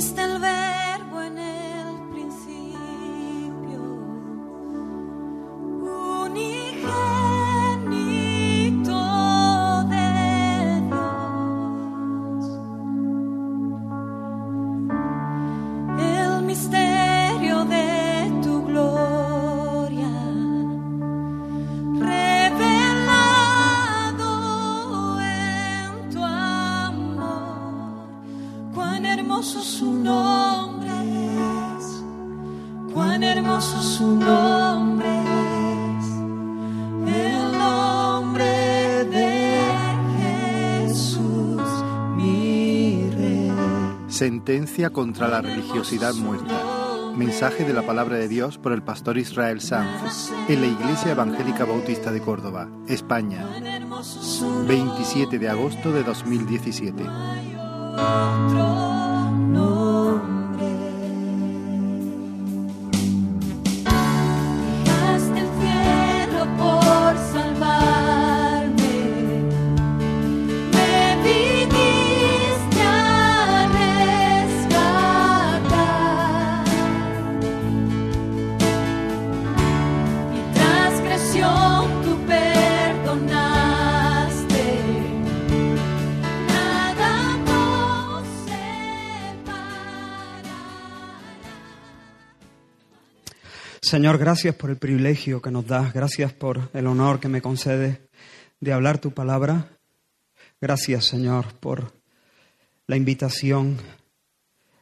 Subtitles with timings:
[0.00, 0.49] dijiste el verbo
[44.20, 46.52] Sentencia contra la religiosidad muerta.
[47.16, 51.64] Mensaje de la palabra de Dios por el pastor Israel Sanz en la Iglesia Evangélica
[51.64, 53.48] Bautista de Córdoba, España,
[54.68, 57.02] 27 de agosto de 2017.
[93.90, 97.98] Señor, gracias por el privilegio que nos das, gracias por el honor que me concedes
[98.60, 99.66] de hablar tu palabra.
[100.60, 101.92] Gracias, Señor, por
[102.86, 103.78] la invitación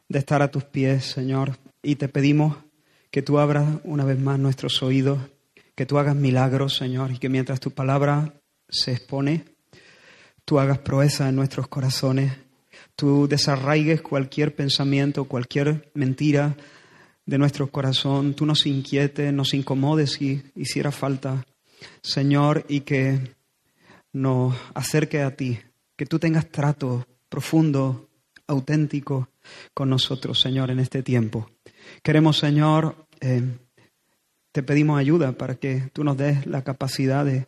[0.09, 2.57] de estar a tus pies, Señor, y te pedimos
[3.09, 5.17] que tú abras una vez más nuestros oídos,
[5.73, 8.35] que tú hagas milagros, Señor, y que mientras tu palabra
[8.69, 9.45] se expone,
[10.45, 12.31] tú hagas proeza en nuestros corazones,
[12.95, 16.55] tú desarraigues cualquier pensamiento, cualquier mentira
[17.29, 21.45] de nuestro corazón, tú nos inquietes, nos incomodes si hiciera falta,
[22.01, 23.35] Señor, y que
[24.11, 25.59] nos acerque a ti,
[25.95, 28.09] que tú tengas trato profundo,
[28.47, 29.29] auténtico
[29.75, 31.51] con nosotros, Señor, en este tiempo.
[32.01, 33.43] Queremos, Señor, eh,
[34.51, 37.45] te pedimos ayuda para que tú nos des la capacidad de,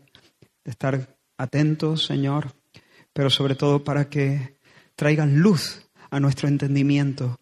[0.64, 2.54] de estar atentos, Señor,
[3.14, 4.60] pero sobre todo para que
[4.96, 7.40] traigan luz a nuestro entendimiento.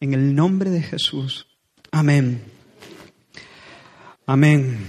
[0.00, 1.53] En el nombre de Jesús.
[1.96, 2.42] Amén.
[4.26, 4.84] Amén.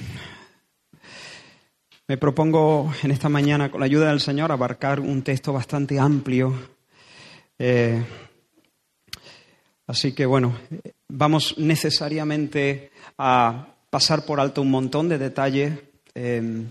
[2.08, 6.52] Me propongo en esta mañana, con la ayuda del Señor, abarcar un texto bastante amplio.
[7.60, 8.04] Eh,
[9.86, 10.58] así que bueno,
[11.08, 12.90] vamos necesariamente
[13.20, 15.78] a pasar por alto un montón de detalles,
[16.16, 16.66] eh,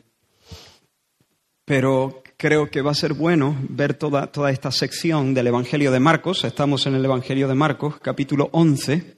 [1.64, 6.00] pero creo que va a ser bueno ver toda, toda esta sección del Evangelio de
[6.00, 6.42] Marcos.
[6.42, 9.13] Estamos en el Evangelio de Marcos, capítulo 11.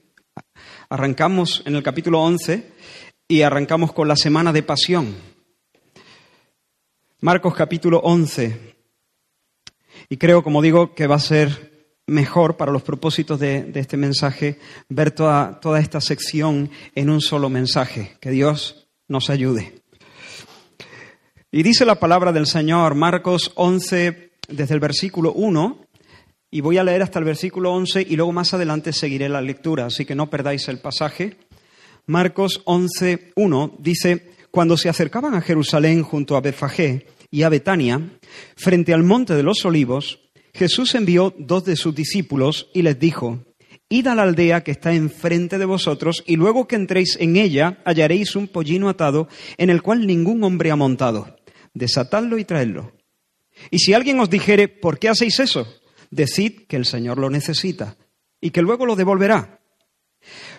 [0.89, 2.71] Arrancamos en el capítulo 11
[3.27, 5.17] y arrancamos con la semana de pasión.
[7.21, 8.77] Marcos capítulo 11.
[10.09, 14.61] Y creo, como digo, que va a ser mejor para los propósitos de, este mensaje
[14.89, 18.17] ver toda, toda esta sección en un solo mensaje.
[18.21, 19.83] Que Dios nos ayude.
[21.51, 25.86] Y dice la palabra del Señor, Marcos 11, desde el versículo 1,
[26.51, 29.87] y voy a leer hasta el versículo 11 y luego más adelante seguiré la lectura,
[29.87, 31.37] así que no perdáis el pasaje.
[32.07, 38.01] Marcos 11, 1 dice, cuando se acercaban a Jerusalén junto a Betfagé y a Betania,
[38.57, 40.21] frente al monte de los olivos,
[40.55, 43.45] Jesús envió dos de sus discípulos y les dijo,
[43.89, 47.79] Id a la aldea que está enfrente de vosotros, y luego que entréis en ella
[47.85, 51.37] hallaréis un pollino atado en el cual ningún hombre ha montado.
[51.73, 52.93] Desatadlo y traedlo.
[53.71, 55.69] Y si alguien os dijere, ¿por qué hacéis eso?
[56.11, 57.97] Decid que el Señor lo necesita
[58.41, 59.61] y que luego lo devolverá.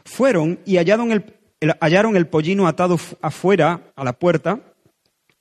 [0.06, 4.62] Fueron y hallaron el, el- hallaron el pollino atado afuera a la puerta,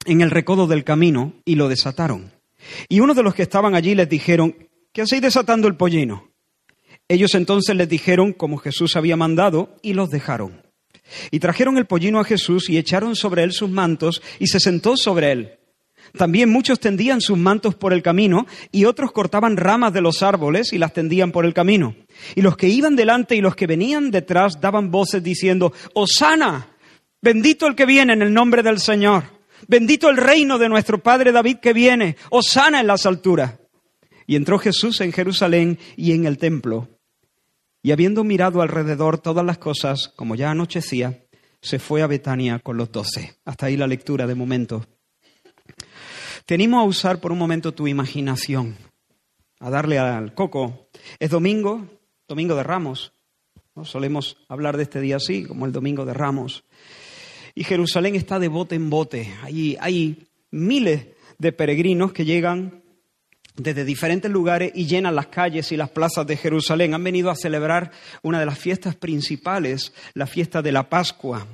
[0.04, 2.32] en el recodo del camino, y lo desataron.
[2.88, 4.56] Y uno de los que estaban allí les dijeron,
[4.92, 6.30] ¿qué hacéis desatando el pollino?
[7.08, 10.62] Ellos entonces les dijeron como Jesús había mandado y los dejaron.
[11.30, 14.96] Y trajeron el pollino a Jesús y echaron sobre él sus mantos y se sentó
[14.96, 15.58] sobre él.
[16.16, 20.72] También muchos tendían sus mantos por el camino y otros cortaban ramas de los árboles
[20.72, 21.94] y las tendían por el camino.
[22.34, 26.68] Y los que iban delante y los que venían detrás daban voces diciendo, Osana,
[27.20, 29.24] bendito el que viene en el nombre del Señor,
[29.68, 33.54] bendito el reino de nuestro Padre David que viene, Osana en las alturas.
[34.26, 36.88] Y entró Jesús en Jerusalén y en el templo.
[37.82, 41.22] Y habiendo mirado alrededor todas las cosas, como ya anochecía,
[41.60, 43.36] se fue a Betania con los doce.
[43.44, 44.84] Hasta ahí la lectura de momento.
[46.46, 48.76] Tenemos a usar por un momento tu imaginación,
[49.58, 50.88] a darle al coco.
[51.18, 51.88] Es domingo,
[52.28, 53.12] Domingo de Ramos.
[53.74, 53.84] ¿no?
[53.84, 56.62] Solemos hablar de este día así, como el Domingo de Ramos.
[57.56, 59.34] Y Jerusalén está de bote en bote.
[59.42, 62.84] Allí hay miles de peregrinos que llegan
[63.56, 66.94] desde diferentes lugares y llenan las calles y las plazas de Jerusalén.
[66.94, 67.90] Han venido a celebrar
[68.22, 71.46] una de las fiestas principales, la fiesta de la Pascua.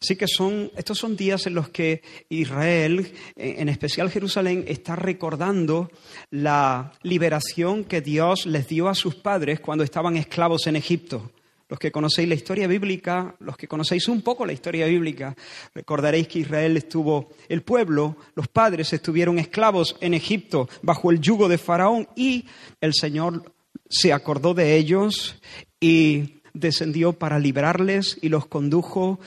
[0.00, 5.90] Así que son, estos son días en los que Israel, en especial Jerusalén, está recordando
[6.30, 11.30] la liberación que Dios les dio a sus padres cuando estaban esclavos en Egipto.
[11.68, 15.34] Los que conocéis la historia bíblica, los que conocéis un poco la historia bíblica,
[15.74, 21.48] recordaréis que Israel estuvo, el pueblo, los padres estuvieron esclavos en Egipto bajo el yugo
[21.48, 22.46] de Faraón y
[22.80, 23.52] el Señor
[23.88, 25.40] se acordó de ellos
[25.80, 29.18] y descendió para librarles y los condujo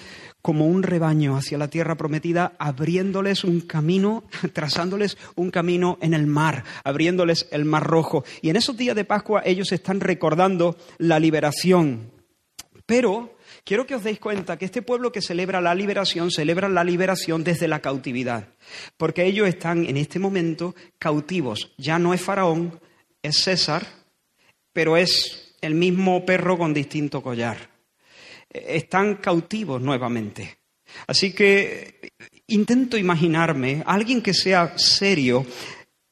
[0.42, 6.28] como un rebaño hacia la tierra prometida, abriéndoles un camino, trazándoles un camino en el
[6.28, 8.24] mar, abriéndoles el mar rojo.
[8.42, 12.19] Y en esos días de Pascua ellos están recordando la liberación.
[12.90, 16.84] Pero quiero que os deis cuenta que este pueblo que celebra la liberación, celebra la
[16.84, 18.48] liberación desde la cautividad,
[18.98, 21.72] porque ellos están en este momento cautivos.
[21.78, 22.80] Ya no es Faraón,
[23.22, 23.86] es César,
[24.74, 27.70] pero es el mismo perro con distinto collar.
[28.50, 30.58] Están cautivos nuevamente.
[31.06, 32.14] Así que
[32.48, 35.46] intento imaginarme a alguien que sea serio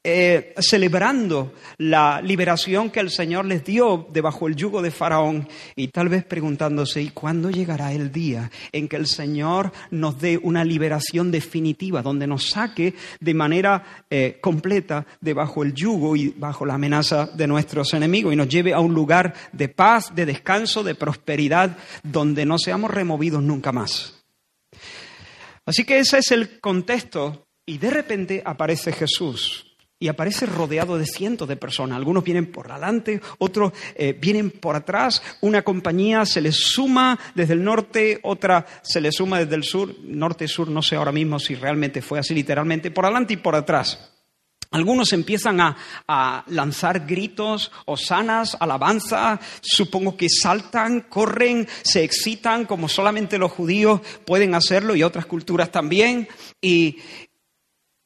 [0.09, 5.89] eh, celebrando la liberación que el Señor les dio debajo el yugo de Faraón y
[5.89, 10.63] tal vez preguntándose, ¿y cuándo llegará el día en que el Señor nos dé una
[10.63, 16.75] liberación definitiva, donde nos saque de manera eh, completa debajo el yugo y bajo la
[16.75, 20.95] amenaza de nuestros enemigos y nos lleve a un lugar de paz, de descanso, de
[20.95, 24.23] prosperidad, donde no seamos removidos nunca más?
[25.65, 29.66] Así que ese es el contexto y de repente aparece Jesús
[29.99, 31.97] y aparece rodeado de cientos de personas.
[31.97, 35.21] Algunos vienen por adelante, otros eh, vienen por atrás.
[35.41, 39.95] Una compañía se les suma desde el norte, otra se les suma desde el sur.
[40.03, 44.13] Norte-sur, no sé ahora mismo si realmente fue así literalmente, por adelante y por atrás.
[44.69, 45.77] Algunos empiezan a,
[46.09, 54.01] a, lanzar gritos, osanas, alabanza, supongo que saltan, corren, se excitan como solamente los judíos
[54.25, 56.27] pueden hacerlo y otras culturas también.
[56.61, 56.97] Y,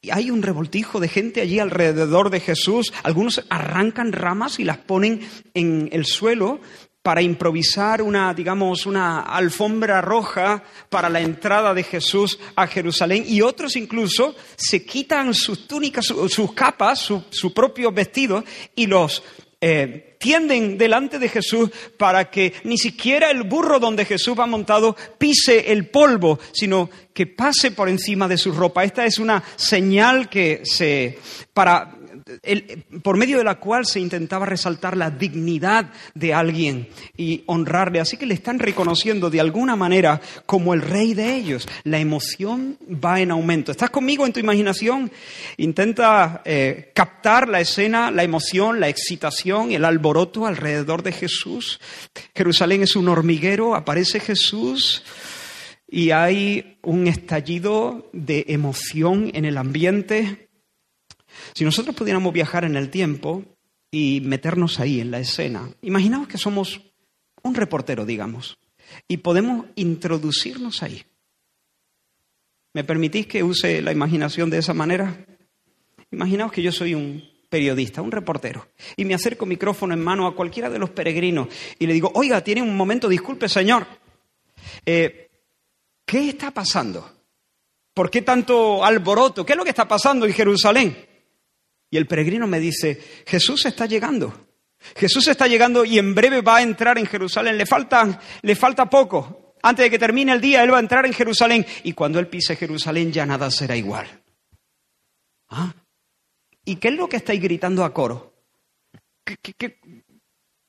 [0.04, 2.92] y hay un revoltijo de gente allí alrededor de Jesús.
[3.04, 5.20] Algunos arrancan ramas y las ponen
[5.54, 6.60] en el suelo
[7.02, 13.24] para improvisar una, digamos, una alfombra roja para la entrada de Jesús a Jerusalén.
[13.28, 18.42] Y otros incluso se quitan sus túnicas, sus capas, sus su propios vestidos
[18.74, 19.22] y los
[19.64, 24.96] eh, tienden delante de Jesús para que ni siquiera el burro donde Jesús va montado
[25.18, 28.82] pise el polvo, sino que pase por encima de su ropa.
[28.82, 31.16] Esta es una señal que se
[31.54, 31.94] para
[33.02, 38.00] por medio de la cual se intentaba resaltar la dignidad de alguien y honrarle.
[38.00, 41.68] Así que le están reconociendo de alguna manera como el rey de ellos.
[41.84, 43.72] La emoción va en aumento.
[43.72, 45.10] ¿Estás conmigo en tu imaginación?
[45.56, 51.80] Intenta eh, captar la escena, la emoción, la excitación, el alboroto alrededor de Jesús.
[52.34, 55.04] Jerusalén es un hormiguero, aparece Jesús
[55.92, 60.48] y hay un estallido de emoción en el ambiente.
[61.54, 63.44] Si nosotros pudiéramos viajar en el tiempo
[63.90, 66.80] y meternos ahí en la escena, imaginaos que somos
[67.42, 68.58] un reportero, digamos,
[69.08, 71.04] y podemos introducirnos ahí.
[72.74, 75.26] ¿Me permitís que use la imaginación de esa manera?
[76.10, 80.34] Imaginaos que yo soy un periodista, un reportero, y me acerco micrófono en mano a
[80.34, 83.86] cualquiera de los peregrinos y le digo, oiga, tiene un momento, disculpe, señor,
[84.86, 85.28] eh,
[86.06, 87.10] ¿qué está pasando?
[87.92, 89.44] ¿Por qué tanto alboroto?
[89.44, 91.11] ¿Qué es lo que está pasando en Jerusalén?
[91.92, 94.48] Y el peregrino me dice, Jesús está llegando.
[94.96, 97.58] Jesús está llegando y en breve va a entrar en Jerusalén.
[97.58, 99.56] Le falta, le falta poco.
[99.62, 101.66] Antes de que termine el día, Él va a entrar en Jerusalén.
[101.84, 104.06] Y cuando Él pise Jerusalén, ya nada será igual.
[105.50, 105.74] ¿Ah?
[106.64, 108.32] ¿Y qué es lo que estáis gritando a coro?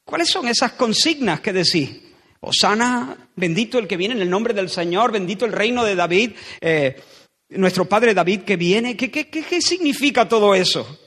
[0.04, 2.02] cuáles son esas consignas que decís?
[2.42, 6.34] Osana, bendito el que viene en el nombre del Señor, bendito el reino de David,
[6.60, 7.02] eh,
[7.48, 8.98] nuestro padre David que viene.
[8.98, 11.00] ¿Qué, qué, qué significa todo eso?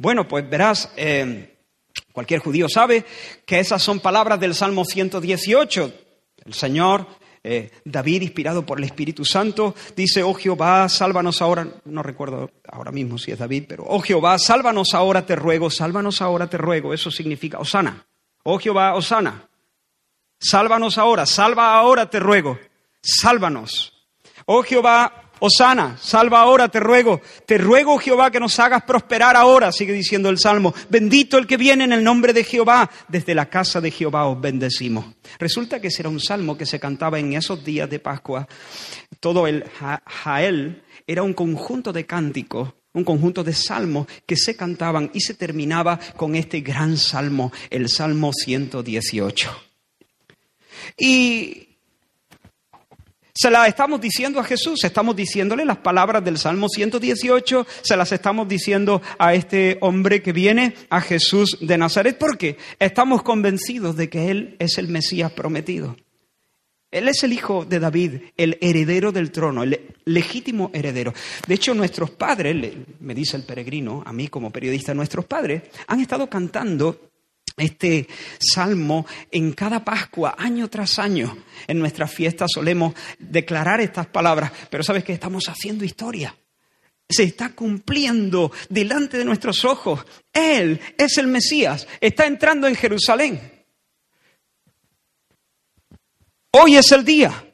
[0.00, 1.58] Bueno, pues verás, eh,
[2.10, 3.04] cualquier judío sabe
[3.44, 5.92] que esas son palabras del Salmo 118.
[6.46, 7.06] El Señor,
[7.44, 12.90] eh, David, inspirado por el Espíritu Santo, dice, oh Jehová, sálvanos ahora, no recuerdo ahora
[12.92, 16.94] mismo si es David, pero, oh Jehová, sálvanos ahora, te ruego, sálvanos ahora, te ruego.
[16.94, 18.06] Eso significa, Osana.
[18.42, 19.50] Oh Jehová, Osana.
[20.38, 22.58] Sálvanos ahora, salva ahora, te ruego.
[23.02, 23.92] Sálvanos.
[24.46, 27.20] Oh Jehová, Osana, salva ahora, te ruego.
[27.46, 30.74] Te ruego, Jehová, que nos hagas prosperar ahora, sigue diciendo el Salmo.
[30.88, 32.90] Bendito el que viene en el nombre de Jehová.
[33.08, 35.06] Desde la casa de Jehová os bendecimos.
[35.38, 38.46] Resulta que ese era un salmo que se cantaba en esos días de Pascua.
[39.18, 39.64] Todo el
[40.06, 45.34] Jael era un conjunto de cánticos un conjunto de salmos que se cantaban y se
[45.34, 49.50] terminaba con este gran salmo, el Salmo 118.
[50.98, 51.69] Y
[53.34, 58.12] se las estamos diciendo a Jesús, estamos diciéndole las palabras del Salmo 118, se las
[58.12, 64.08] estamos diciendo a este hombre que viene, a Jesús de Nazaret, porque estamos convencidos de
[64.08, 65.96] que Él es el Mesías prometido.
[66.90, 71.14] Él es el hijo de David, el heredero del trono, el legítimo heredero.
[71.46, 76.00] De hecho, nuestros padres, me dice el peregrino, a mí como periodista, nuestros padres han
[76.00, 77.09] estado cantando
[77.60, 81.36] este salmo en cada Pascua, año tras año.
[81.66, 86.34] En nuestras fiestas solemos declarar estas palabras, pero sabes que estamos haciendo historia.
[87.08, 90.04] Se está cumpliendo delante de nuestros ojos.
[90.32, 93.64] Él es el Mesías, está entrando en Jerusalén.
[96.52, 97.46] Hoy es el día.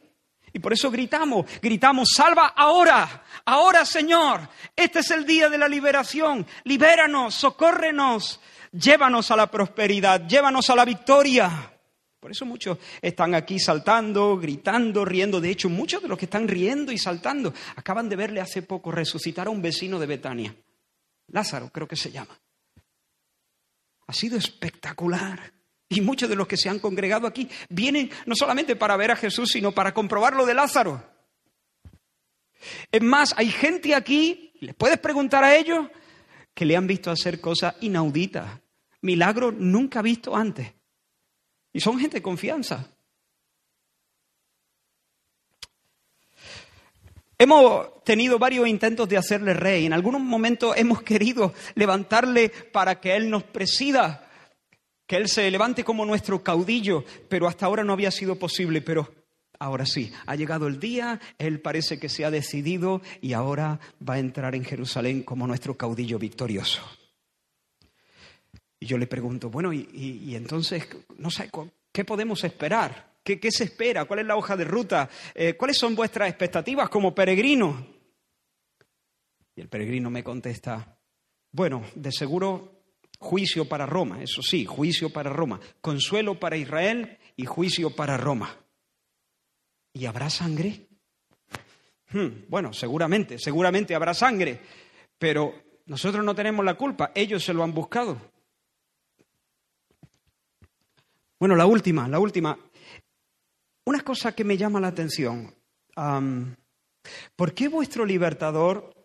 [0.57, 5.69] Y por eso gritamos, gritamos, salva ahora, ahora Señor, este es el día de la
[5.69, 8.41] liberación, libéranos, socórrenos,
[8.79, 11.73] llévanos a la prosperidad, llévanos a la victoria.
[12.21, 15.41] Por eso muchos están aquí saltando, gritando, riendo.
[15.41, 18.91] De hecho, muchos de los que están riendo y saltando acaban de verle hace poco
[18.91, 20.57] resucitar a un vecino de Betania.
[21.29, 22.39] Lázaro, creo que se llama.
[24.07, 25.53] Ha sido espectacular.
[25.89, 29.17] Y muchos de los que se han congregado aquí vienen no solamente para ver a
[29.17, 31.01] Jesús, sino para comprobar lo de Lázaro.
[32.91, 35.87] Es más, hay gente aquí, les puedes preguntar a ellos,
[36.55, 38.61] que le han visto hacer cosas inauditas,
[39.03, 40.73] milagros nunca visto antes.
[41.73, 42.91] Y son gente de confianza.
[47.39, 49.85] Hemos tenido varios intentos de hacerle rey.
[49.85, 54.27] En algunos momentos hemos querido levantarle para que Él nos presida
[55.07, 59.13] que Él se levante como nuestro caudillo, pero hasta ahora no había sido posible, pero
[59.59, 64.15] ahora sí, ha llegado el día, Él parece que se ha decidido y ahora va
[64.15, 66.83] a entrar en Jerusalén como nuestro caudillo victorioso.
[68.79, 70.87] Y yo le pregunto, bueno, y, entonces,
[71.19, 71.51] no sé,
[71.93, 73.17] ¿qué podemos esperar?
[73.23, 74.05] ¿Qué, se espera?
[74.05, 75.09] ¿Cuál es la hoja de ruta?
[75.35, 77.85] Eh, ¿Cuáles son vuestras expectativas como peregrinos?
[79.57, 80.99] Y el peregrino me contesta,
[81.51, 82.77] bueno, de seguro
[83.19, 85.59] Juicio para Roma, eso sí, juicio para Roma.
[85.81, 88.55] Consuelo para Israel y juicio para Roma.
[89.95, 90.87] ¿Y habrá sangre?
[92.11, 94.61] Hmm, bueno, seguramente, seguramente habrá sangre,
[95.19, 95.55] pero
[95.87, 98.21] nosotros no tenemos la culpa, ellos se lo han buscado.
[101.39, 102.59] Bueno, la última, la última.
[103.87, 105.55] Una cosa que me llama la atención.
[107.37, 108.97] ¿Por qué vuestro libertador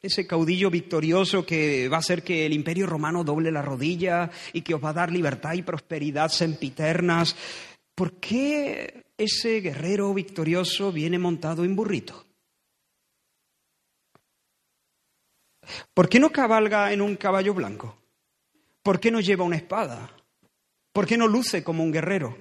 [0.00, 4.62] ese caudillo victorioso que va a hacer que el imperio romano doble la rodilla y
[4.62, 7.34] que os va a dar libertad y prosperidad sempiternas.
[7.94, 12.24] ¿Por qué ese guerrero victorioso viene montado en burrito?
[15.92, 17.98] ¿Por qué no cabalga en un caballo blanco?
[18.82, 20.10] ¿Por qué no lleva una espada?
[20.92, 22.36] ¿Por qué no luce como un guerrero?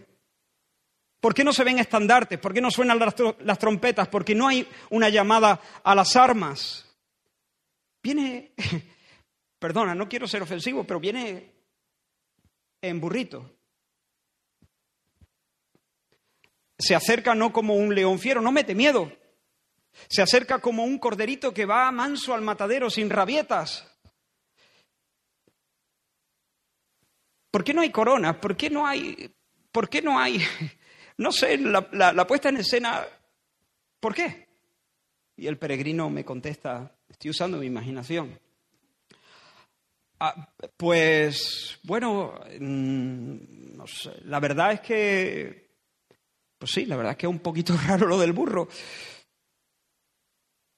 [1.20, 2.39] ¿Por qué no se ven estandartes?
[2.39, 4.08] ¿Por qué no suenan las, trompetas?
[4.08, 6.84] ¿Por qué no hay una llamada a las armas?
[8.01, 8.54] viene,
[9.60, 11.51] perdona, no quiero ser ofensivo, pero viene
[12.82, 13.51] en burrito.
[16.80, 19.12] Se acerca no como un león fiero, no mete miedo.
[20.10, 23.97] Se acerca como un corderito que va manso al matadero sin rabietas.
[27.51, 28.38] ¿Por qué no hay coronas?
[28.38, 29.34] ¿Por qué no hay,
[29.72, 30.42] por qué no hay,
[31.18, 33.06] no sé, la, la puesta en escena?
[34.00, 34.48] ¿Por qué?
[35.36, 38.38] Y el peregrino me contesta, Estoy usando mi imaginación.
[40.20, 43.38] Ah, pues bueno, mm,
[44.25, 45.72] la verdad es que,
[46.58, 48.68] pues sí, la verdad es que es un poquito raro lo del burro.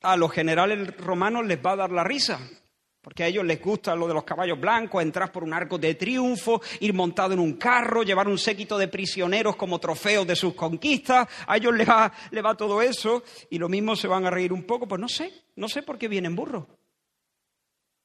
[0.01, 2.39] A los generales romanos les va a dar la risa,
[3.01, 5.95] porque a ellos les gusta lo de los caballos blancos, entrar por un arco de
[5.95, 10.53] triunfo, ir montado en un carro, llevar un séquito de prisioneros como trofeos de sus
[10.53, 11.27] conquistas.
[11.47, 14.51] A ellos les va, les va todo eso y lo mismo se van a reír
[14.51, 14.87] un poco.
[14.87, 16.65] Pues no sé, no sé por qué vienen burros.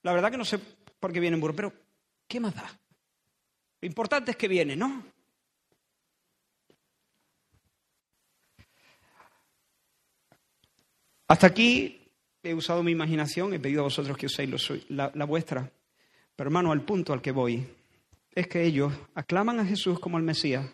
[0.03, 0.59] La verdad que no sé
[1.01, 1.73] por qué vienen burros, pero
[2.29, 2.71] ¿qué más da?
[3.81, 5.05] Lo importante es que vienen, ¿no?
[11.27, 12.04] Hasta aquí
[12.45, 14.51] he usado mi imaginación, he pedido a vosotros que uséis
[14.89, 15.71] la, la vuestra.
[16.37, 17.67] Pero hermano, al punto al que voy
[18.35, 20.67] es que ellos aclaman a Jesús como el Mesías,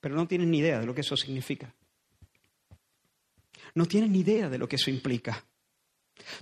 [0.00, 1.74] pero no tienen ni idea de lo que eso significa.
[3.74, 5.44] No tienen ni idea de lo que eso implica.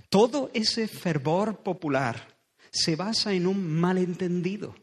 [0.09, 2.37] Todo ese fervor popular
[2.71, 4.75] se basa en un malentendido.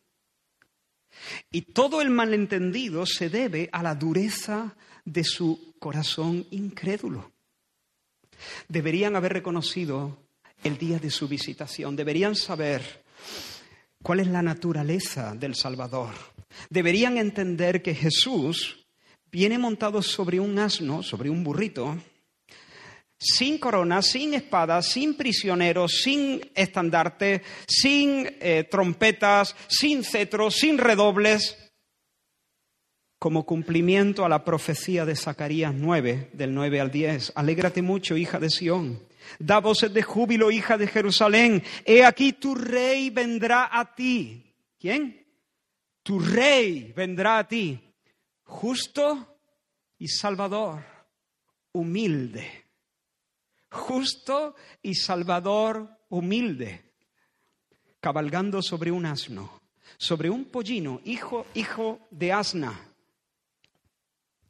[1.51, 7.33] Y todo el malentendido se debe a la dureza de su corazón incrédulo.
[8.69, 10.19] Deberían haber reconocido
[10.65, 13.05] el día de su visitación, deberían saber
[14.03, 16.15] cuál es la naturaleza del Salvador.
[16.71, 18.87] Deberían entender que Jesús
[19.31, 21.97] viene montado sobre un asno, sobre un burrito,
[23.19, 31.66] sin corona, sin espada, sin prisioneros, sin estandarte, sin eh, trompetas, sin cetros, sin redobles,
[33.19, 37.33] como cumplimiento a la profecía de Zacarías 9, del 9 al 10.
[37.35, 39.03] Alégrate mucho, hija de Sión.
[39.39, 41.63] Da voces de júbilo, hija de Jerusalén.
[41.85, 44.55] He aquí tu rey vendrá a ti.
[44.79, 45.27] ¿Quién?
[46.03, 47.81] Tu rey vendrá a ti.
[48.45, 49.39] Justo
[49.99, 50.85] y salvador,
[51.73, 52.67] humilde
[53.77, 56.93] justo y salvador humilde,
[58.01, 59.63] cabalgando sobre un asno,
[59.99, 62.86] sobre un pollino, hijo, hijo de asna.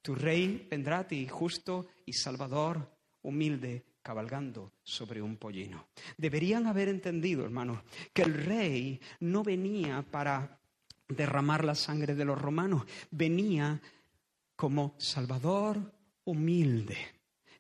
[0.06, 2.88] Tu rey vendrá a ti, justo y salvador
[3.22, 5.88] humilde, cabalgando sobre un pollino.
[6.16, 7.82] Deberían haber entendido, hermanos,
[8.12, 10.60] que el rey no venía para
[11.08, 13.82] derramar la sangre de los romanos, venía
[14.54, 15.92] como salvador
[16.24, 16.96] humilde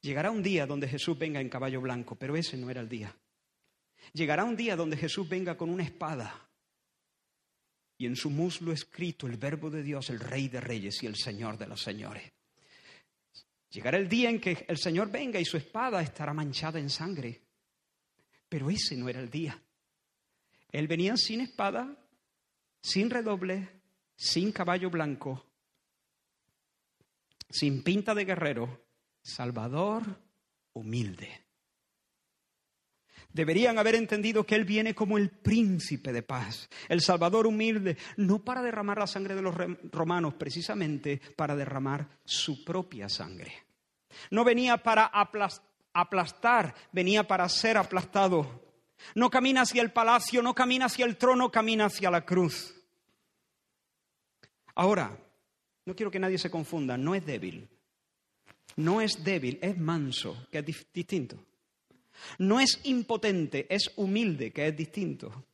[0.06, 3.12] Llegará un día donde Jesús venga en caballo blanco, pero ese no era el día.
[4.12, 6.48] Llegará un día donde Jesús venga con una espada
[7.98, 11.16] y en su muslo escrito el verbo de Dios, el Rey de Reyes y el
[11.16, 12.35] Señor de los Señores.
[13.70, 17.42] Llegará el día en que el Señor venga y su espada estará manchada en sangre.
[18.48, 19.60] Pero ese no era el día.
[20.70, 21.96] Él venía sin espada,
[22.80, 23.68] sin redoble,
[24.16, 25.44] sin caballo blanco,
[27.50, 28.86] sin pinta de guerrero,
[29.22, 30.20] Salvador
[30.72, 31.45] humilde.
[33.36, 38.42] Deberían haber entendido que Él viene como el príncipe de paz, el Salvador humilde, no
[38.42, 39.54] para derramar la sangre de los
[39.92, 43.52] romanos, precisamente para derramar su propia sangre.
[44.30, 45.04] No venía para
[45.92, 48.64] aplastar, venía para ser aplastado.
[49.14, 52.74] No camina hacia el palacio, no camina hacia el trono, camina hacia la cruz.
[54.76, 55.14] Ahora,
[55.84, 57.68] no quiero que nadie se confunda, no es débil,
[58.76, 61.36] no es débil, es manso, que es distinto.
[62.38, 65.46] No es impotente, es humilde, que es distinto.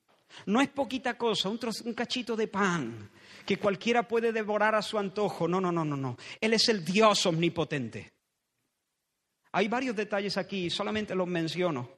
[0.47, 3.11] No es poquita cosa, un, un, cachito de pan
[3.45, 5.47] que cualquiera puede devorar a su antojo.
[5.47, 6.17] No, no, no, no, no.
[6.41, 8.13] Él es el Dios omnipotente.
[9.53, 11.91] Hay varios detalles aquí, solamente los menciono.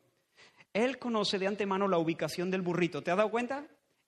[0.72, 3.02] Él conoce de antemano la ubicación del burrito.
[3.02, 3.64] ¿Te has dado cuenta?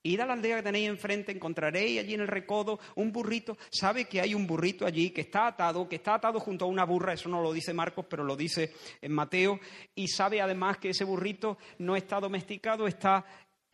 [0.06, 3.58] Id a la aldea que tenéis enfrente, encontraréis allí en el recodo un burrito.
[3.70, 6.84] Sabe que hay un burrito allí que está atado, que está atado junto a una
[6.84, 8.72] burra, eso no lo dice Marcos, pero lo dice
[9.08, 9.60] Mateo.
[9.94, 13.24] Y sabe además que ese burrito no está domesticado, está,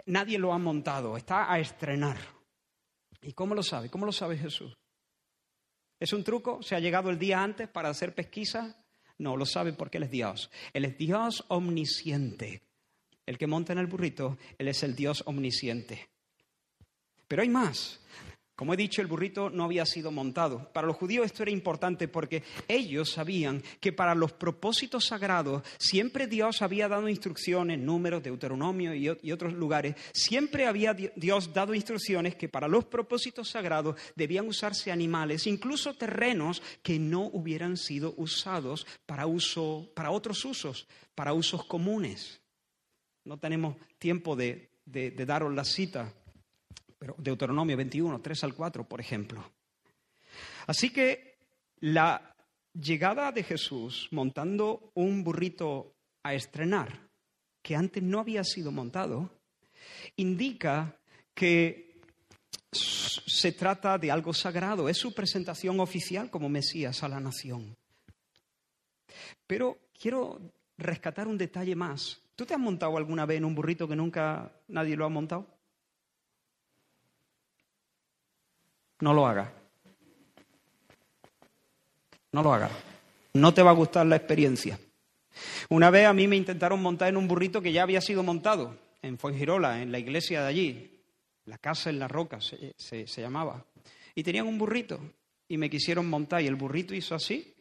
[0.07, 2.16] nadie lo ha montado, está a estrenar.
[3.23, 3.88] ¿Y cómo lo sabe?
[3.88, 4.77] ¿Cómo lo sabe Jesús?
[6.01, 6.62] ¿Es un truco?
[6.62, 8.85] ¿Se ha llegado el día antes para hacer pesquisa?
[9.18, 10.51] No, lo sabe porque Él es Dios.
[10.73, 12.62] Él es Dios omnisciente.
[13.25, 16.12] El que monta en el burrito, Él es el Dios omnisciente.
[17.33, 17.99] Pero hay más.
[18.55, 20.71] Como he dicho, el burrito no había sido montado.
[20.71, 26.27] Para los judíos esto era importante porque ellos sabían que para los propósitos sagrados siempre
[26.27, 32.35] Dios había dado instrucciones, números, Deuteronomio y, y otros lugares, siempre había Dios dado instrucciones
[32.35, 38.87] que para los propósitos sagrados debían usarse animales, incluso terrenos que no hubieran sido usados
[39.07, 42.42] para, uso, para otros usos, para usos comunes.
[43.25, 46.12] No tenemos tiempo de, de daros la cita
[47.03, 49.43] pero Deuteronomio 21, 3 al 4, por ejemplo.
[50.69, 51.37] Así que
[51.81, 52.33] la
[52.73, 57.09] llegada de Jesús montando un burrito a estrenar,
[57.61, 59.33] que antes no había sido montado,
[60.15, 60.97] indica
[61.35, 61.99] que
[62.71, 67.77] se trata de algo sagrado, es su presentación oficial como Mesías a la nación.
[69.45, 70.41] Pero quiero
[70.79, 72.23] rescatar un detalle más.
[72.37, 75.62] ¿Tú te has montado alguna vez en un burrito que nunca nadie lo ha montado?
[79.03, 79.53] No lo haga.
[82.31, 82.71] No lo haga.
[83.35, 84.79] No te va a gustar la experiencia.
[85.71, 88.79] Una vez a mí me intentaron montar en un burrito que ya había sido montado
[89.03, 91.01] en Fuengirola, en la iglesia de allí.
[91.47, 93.67] La casa en la roca se, se llamaba.
[94.15, 95.01] Y tenían un burrito
[95.49, 97.57] y me quisieron montar y el burrito hizo así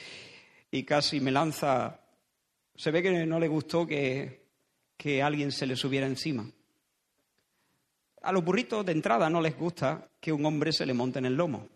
[0.70, 2.00] y casi me lanza.
[2.74, 4.46] Se ve que no le gustó que,
[4.96, 6.50] que alguien se le subiera encima.
[8.22, 11.26] A los burritos de entrada no les gusta que un hombre se le monte en
[11.26, 11.68] el lomo.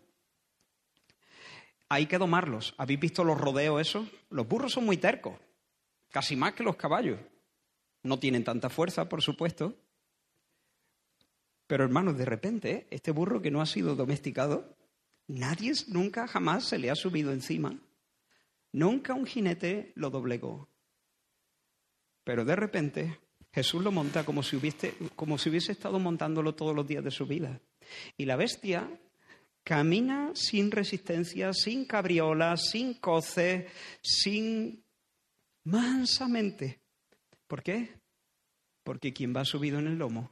[1.89, 2.73] hay que domarlos.
[2.77, 4.07] ¿Habéis visto los rodeos esos?
[4.29, 5.35] Los burros son muy tercos,
[6.09, 7.19] casi más que los caballos.
[8.03, 9.75] No tienen tanta fuerza, por supuesto.
[11.67, 14.75] Pero hermanos, de repente, este burro que no ha sido domesticado,
[15.27, 17.79] nadie nunca jamás se le ha subido encima.
[18.71, 20.69] Nunca un jinete lo doblegó.
[22.23, 23.19] Pero de repente
[23.55, 27.09] Jesús lo monta como si, hubiese, como si hubiese estado montándolo todos los días de
[27.09, 27.61] su vida.
[28.17, 28.85] Y la bestia
[29.63, 33.69] camina sin resistencia, sin cabriola, sin coce,
[34.01, 34.83] sin
[35.63, 36.81] mansamente.
[37.47, 37.93] ¿Por qué?
[38.83, 40.29] Porque quien va subido en el lomo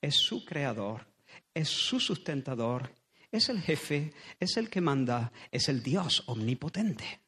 [0.00, 1.08] es su creador,
[1.52, 2.94] es su sustentador,
[3.32, 7.19] es el jefe, es el que manda, es el Dios omnipotente.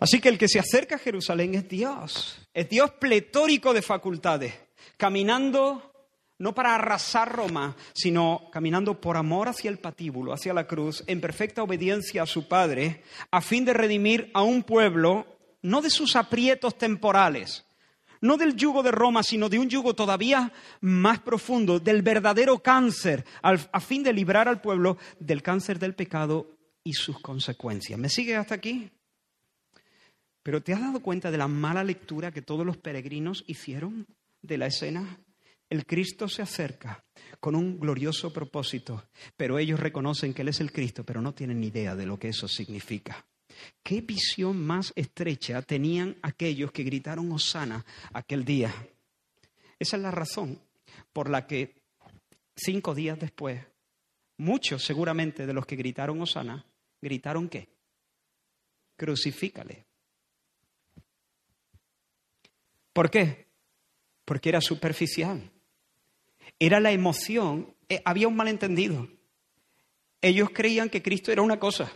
[0.00, 4.54] Así que el que se acerca a Jerusalén es Dios, es Dios pletórico de facultades,
[4.96, 5.88] caminando
[6.38, 11.20] no para arrasar Roma, sino caminando por amor hacia el patíbulo, hacia la cruz, en
[11.20, 15.26] perfecta obediencia a su Padre, a fin de redimir a un pueblo,
[15.62, 17.64] no de sus aprietos temporales,
[18.20, 23.24] no del yugo de Roma, sino de un yugo todavía más profundo, del verdadero cáncer,
[23.42, 26.46] a fin de librar al pueblo del cáncer del pecado
[26.84, 27.98] y sus consecuencias.
[27.98, 28.90] ¿Me sigue hasta aquí?
[30.42, 34.06] Pero ¿te has dado cuenta de la mala lectura que todos los peregrinos hicieron
[34.42, 35.18] de la escena?
[35.70, 37.04] El Cristo se acerca
[37.40, 39.04] con un glorioso propósito,
[39.36, 42.18] pero ellos reconocen que Él es el Cristo, pero no tienen ni idea de lo
[42.18, 43.26] que eso significa.
[43.82, 48.72] ¿Qué visión más estrecha tenían aquellos que gritaron Osana aquel día?
[49.78, 50.58] Esa es la razón
[51.12, 51.74] por la que
[52.56, 53.60] cinco días después,
[54.38, 56.64] muchos seguramente de los que gritaron Osana,
[57.00, 57.68] gritaron qué?
[58.96, 59.87] Crucifícale.
[62.98, 63.46] ¿Por qué?
[64.24, 65.52] Porque era superficial
[66.58, 69.08] era la emoción, eh, había un malentendido.
[70.20, 71.92] Ellos creían que Cristo era una cosa.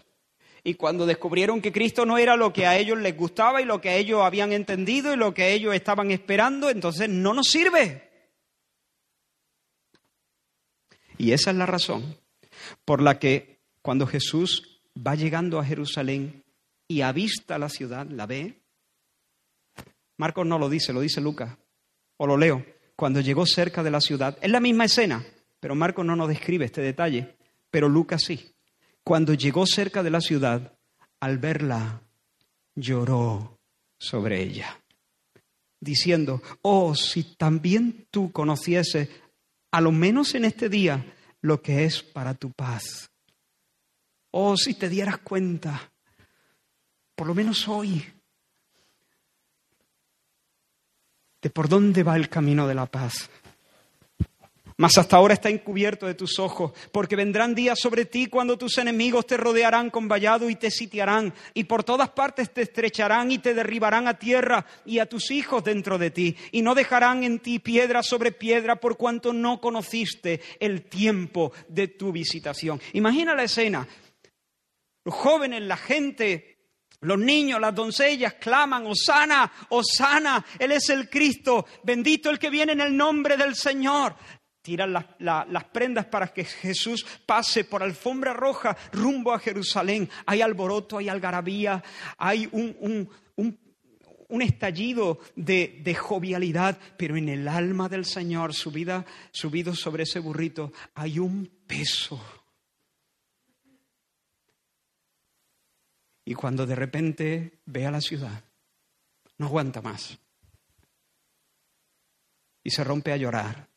[0.62, 3.80] Y cuando descubrieron que Cristo no era lo que a ellos les gustaba y lo
[3.80, 8.08] que ellos habían entendido y lo que ellos estaban esperando, entonces no nos sirve.
[11.18, 12.16] Y esa es la razón
[12.84, 16.44] por la que cuando Jesús va llegando a Jerusalén
[16.86, 18.61] y avista la ciudad, la ve,
[20.18, 21.56] Marcos no lo dice, lo dice Lucas,
[22.16, 22.64] o lo leo
[22.96, 24.38] cuando llegó cerca de la ciudad.
[24.40, 25.24] Es la misma escena,
[25.58, 27.36] pero Marcos no nos describe este detalle,
[27.70, 28.54] pero Lucas sí.
[29.02, 30.78] Cuando llegó cerca de la ciudad,
[31.20, 32.02] al verla,
[32.74, 33.58] lloró
[33.98, 34.80] sobre ella,
[35.80, 39.08] diciendo, oh, si también tú conocieses,
[39.72, 41.04] a lo menos en este día,
[41.40, 43.10] lo que es para tu paz.
[44.30, 45.92] Oh, si te dieras cuenta,
[47.14, 48.04] por lo menos hoy,
[51.42, 53.28] de por dónde va el camino de la paz.
[54.78, 58.78] Mas hasta ahora está encubierto de tus ojos, porque vendrán días sobre ti cuando tus
[58.78, 63.38] enemigos te rodearán con vallado y te sitiarán, y por todas partes te estrecharán y
[63.38, 67.38] te derribarán a tierra y a tus hijos dentro de ti, y no dejarán en
[67.40, 72.80] ti piedra sobre piedra por cuanto no conociste el tiempo de tu visitación.
[72.94, 73.86] Imagina la escena,
[75.04, 76.51] los jóvenes, la gente
[77.02, 82.72] los niños, las doncellas claman, Osana, Osana, Él es el Cristo, bendito el que viene
[82.72, 84.14] en el nombre del Señor.
[84.62, 90.08] Tiran las, prendas para que Jesús pase por alfombra roja rumbo a Jerusalén.
[90.26, 91.82] Hay alboroto, hay algarabía,
[92.16, 93.10] hay un,
[94.40, 101.18] estallido de, jovialidad, pero en el alma del Señor, subida, subido sobre ese burrito, hay
[101.18, 102.41] un peso
[106.32, 108.42] Y cuando de repente ve a la ciudad,
[109.36, 110.18] no aguanta más.
[112.64, 113.68] Y se rompe a llorar.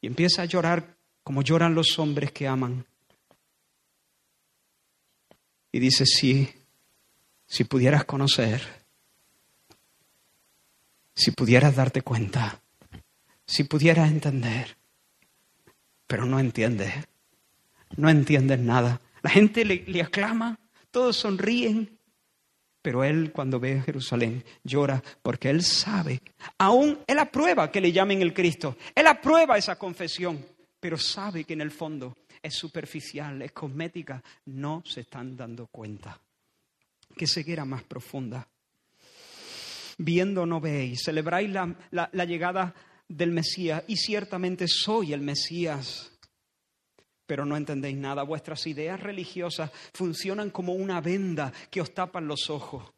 [0.00, 2.86] Y empieza a llorar como lloran los hombres que aman.
[5.70, 6.50] Y dice, sí,
[7.46, 8.62] si pudieras conocer,
[11.14, 12.62] si pudieras darte cuenta,
[13.44, 14.78] si pudieras entender,
[16.06, 16.94] pero no entiendes,
[17.98, 19.02] no entiendes nada.
[19.20, 20.58] La gente le, le aclama,
[20.94, 21.98] todos sonríen,
[22.80, 26.22] pero él cuando ve a Jerusalén llora porque él sabe,
[26.56, 30.46] aún él aprueba que le llamen el Cristo, él aprueba esa confesión,
[30.78, 36.20] pero sabe que en el fondo es superficial, es cosmética, no se están dando cuenta.
[37.16, 38.46] Qué ceguera más profunda.
[39.98, 42.72] Viendo no veis, celebráis la, la llegada
[43.08, 46.13] del Mesías y ciertamente soy el Mesías
[47.26, 48.22] pero no entendéis nada.
[48.22, 52.92] Vuestras ideas religiosas funcionan como una venda que os tapan los ojos,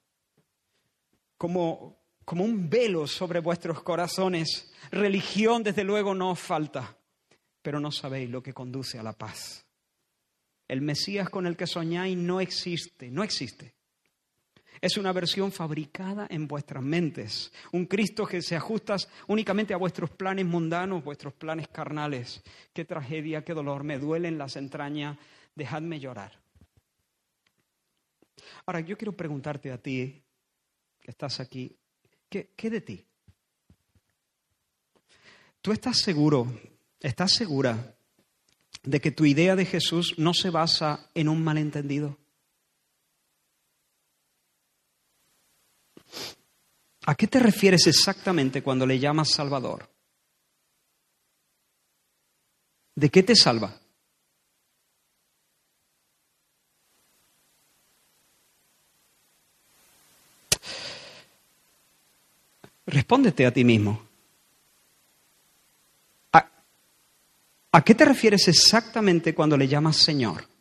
[1.36, 4.72] como, como un velo sobre vuestros corazones.
[4.90, 6.96] Religión, desde luego, no os falta,
[7.62, 9.64] pero no sabéis lo que conduce a la paz.
[10.68, 13.75] El Mesías con el que soñáis no existe, no existe.
[14.80, 20.10] Es una versión fabricada en vuestras mentes, un Cristo que se ajusta únicamente a vuestros
[20.10, 22.42] planes mundanos, vuestros planes carnales.
[22.72, 25.18] Qué tragedia, qué dolor, me duelen las entrañas,
[25.54, 26.32] dejadme llorar.
[28.66, 30.22] Ahora, yo quiero preguntarte a ti,
[31.00, 31.76] que estás aquí,
[32.28, 33.04] ¿qué, qué de ti?
[35.62, 36.46] ¿Tú estás seguro,
[37.00, 37.96] estás segura
[38.82, 42.18] de que tu idea de Jesús no se basa en un malentendido?
[47.06, 49.88] ¿A qué te refieres exactamente cuando le llamas Salvador?
[52.96, 53.78] ¿De qué te salva?
[62.86, 64.02] Respóndete a ti mismo.
[66.32, 66.48] ¿A,
[67.70, 70.55] ¿A, qué te refieres exactamente cuando le llamas Señor?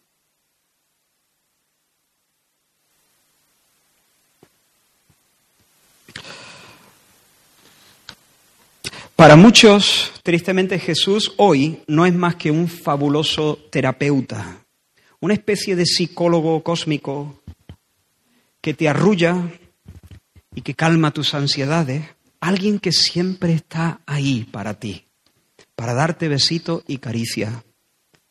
[9.15, 14.65] Para muchos, tristemente, Jesús hoy no es más que un fabuloso terapeuta,
[15.21, 17.41] una especie de psicólogo cósmico
[18.59, 19.49] que te arrulla
[20.53, 22.03] y que calma tus ansiedades,
[22.41, 25.05] alguien que siempre está ahí para ti,
[25.75, 27.63] para darte besito y caricia,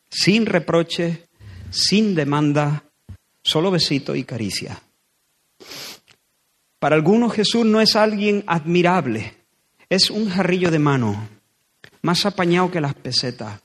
[0.07, 1.25] sin reproche,
[1.71, 2.83] sin demanda,
[3.41, 4.83] solo besito y caricia.
[6.77, 9.44] Para algunos Jesús no es alguien admirable,
[9.89, 11.27] es un jarrillo de mano,
[12.01, 13.61] más apañado que las pesetas.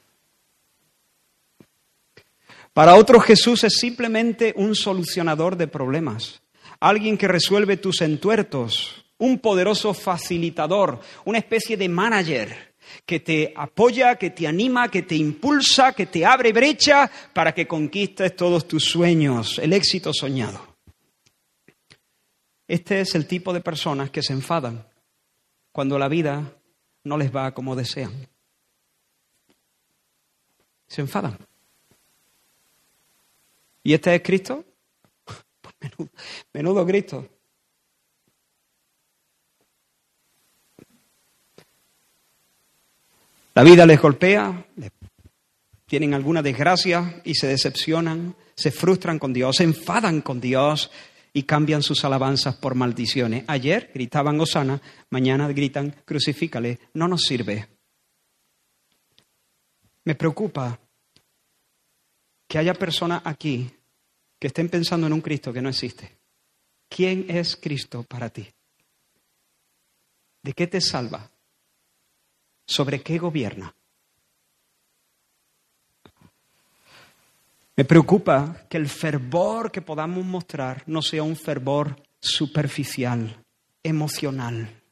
[2.73, 6.43] Para otros Jesús es simplemente un solucionador de problemas,
[6.79, 14.17] alguien que resuelve tus entuertos, un poderoso facilitador, una especie de manager que te apoya,
[14.17, 18.85] que te anima, que te impulsa, que te abre brecha para que conquistes todos tus
[18.85, 20.77] sueños, el éxito soñado.
[22.67, 24.90] Este es el tipo de personas que se enfadan
[25.73, 26.57] cuando la vida
[27.05, 28.13] no les va como desean.
[30.87, 31.39] Se enfadan.
[33.83, 34.65] ¿Y este es Cristo?
[35.61, 36.11] Pues menudo,
[36.53, 37.29] menudo Cristo.
[43.55, 44.65] La vida les golpea,
[45.87, 50.91] tienen alguna desgracia y se decepcionan, se frustran con Dios, se enfadan con Dios,
[51.33, 53.45] y cambian sus alabanzas por maldiciones.
[53.47, 56.79] Ayer gritaban Osana, mañana gritan crucifícale.
[56.95, 57.69] No nos sirve.
[60.05, 60.79] Me preocupa
[62.49, 63.71] que haya personas aquí
[64.39, 66.19] que estén pensando en un Cristo que no existe.
[66.89, 68.49] ¿Quién es Cristo para ti?
[70.43, 71.31] ¿De qué te salva?
[72.67, 73.75] ¿Sobre qué gobierna?
[77.81, 83.43] Me preocupa que el fervor que podamos mostrar no sea un fervor superficial,
[83.83, 84.83] emocional,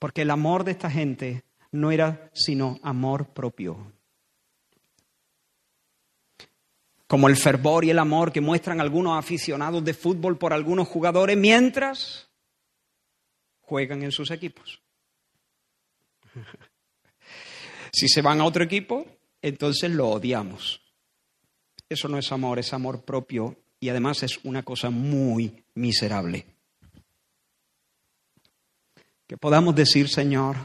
[0.00, 3.92] porque el amor de esta gente no era sino amor propio.
[7.06, 11.36] Como el fervor y el amor que muestran algunos aficionados de fútbol por algunos jugadores
[11.36, 12.28] mientras
[13.60, 14.82] juegan en sus equipos.
[17.92, 19.06] Si se van a otro equipo,
[19.40, 20.83] entonces lo odiamos.
[21.94, 26.44] Eso no es amor, es amor propio y además es una cosa muy miserable.
[29.28, 30.56] Que podamos decir, Señor,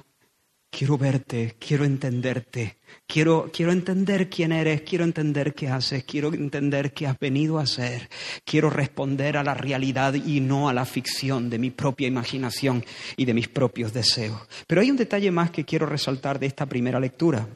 [0.71, 6.93] quiero verte, quiero entenderte, quiero, quiero entender quién eres, quiero entender qué haces, quiero entender
[6.93, 8.09] qué has venido a hacer,
[8.43, 12.83] quiero responder a la realidad y no a la ficción de mi propia imaginación
[13.17, 14.41] y de mis propios deseos.
[14.65, 17.47] Pero hay un detalle más que quiero resaltar de esta primera lectura.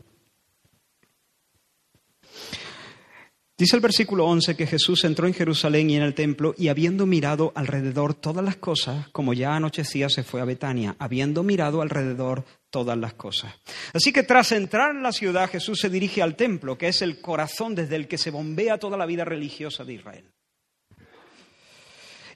[3.56, 7.06] Dice el versículo 11 que Jesús entró en Jerusalén y en el templo y habiendo
[7.06, 12.46] mirado alrededor todas las cosas, como ya anochecía, se fue a Betania, habiendo mirado alrededor
[12.72, 13.54] todas las cosas.
[13.94, 17.22] Así que tras entrar en la ciudad, Jesús se dirige al templo, que es el
[17.22, 20.32] corazón desde el que se bombea toda la vida religiosa de Israel.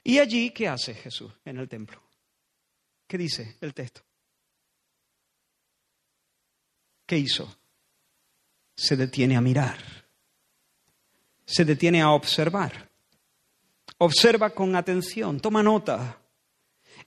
[0.04, 2.00] ¿Y allí qué hace Jesús en el templo?
[3.08, 4.02] ¿Qué dice el texto?
[7.04, 7.58] ¿Qué hizo?
[8.76, 9.97] Se detiene a mirar
[11.48, 12.90] se detiene a observar.
[13.96, 16.20] Observa con atención, toma nota.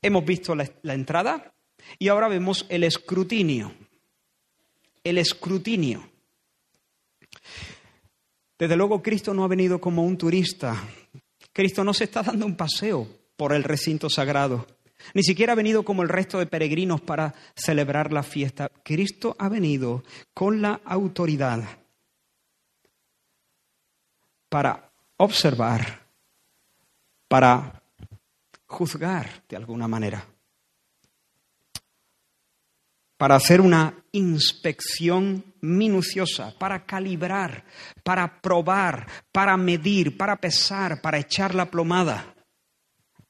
[0.01, 1.54] Hemos visto la, entrada
[1.99, 3.71] y ahora vemos el escrutinio.
[5.04, 6.10] El escrutinio.
[8.58, 10.75] Desde luego Cristo no ha venido como un turista.
[11.54, 14.65] Cristo no se está dando un paseo por el recinto sagrado.
[15.13, 18.71] Ni siquiera ha venido como el resto de peregrinos para celebrar la fiesta.
[18.84, 21.81] Cristo ha venido con la autoridad
[24.51, 26.01] para observar,
[27.29, 27.81] para
[28.65, 30.27] juzgar de alguna manera,
[33.15, 37.63] para hacer una inspección minuciosa, para calibrar,
[38.03, 42.35] para probar, para medir, para pesar, para echar la plomada.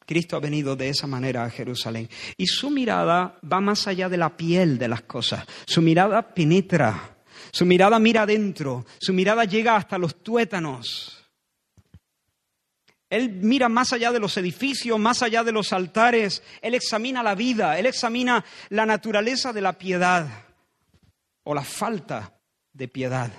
[0.07, 2.09] Cristo ha venido de esa manera a Jerusalén.
[2.35, 5.45] Y su mirada va más allá de la piel de las cosas.
[5.67, 7.10] Su mirada penetra.
[7.51, 8.85] Su mirada mira adentro.
[8.99, 11.17] Su mirada llega hasta los tuétanos.
[13.09, 16.41] Él mira más allá de los edificios, más allá de los altares.
[16.61, 17.77] Él examina la vida.
[17.77, 20.27] Él examina la naturaleza de la piedad
[21.43, 22.39] o la falta
[22.71, 23.31] de piedad.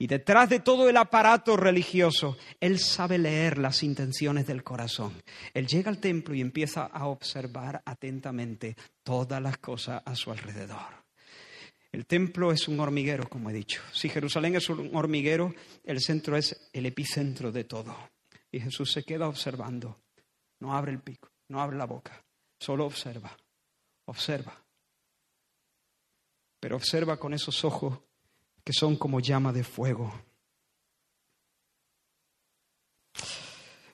[0.00, 5.12] Y detrás de todo el aparato religioso, Él sabe leer las intenciones del corazón.
[5.54, 11.07] Él llega al templo y empieza a observar atentamente todas las cosas a su alrededor.
[11.98, 13.82] El templo es un hormiguero, como he dicho.
[13.92, 17.92] Si Jerusalén es un hormiguero, el centro es el epicentro de todo.
[18.52, 20.00] Y Jesús se queda observando.
[20.60, 22.24] No abre el pico, no abre la boca,
[22.60, 23.36] solo observa,
[24.04, 24.64] observa.
[26.60, 27.98] Pero observa con esos ojos
[28.62, 30.22] que son como llama de fuego.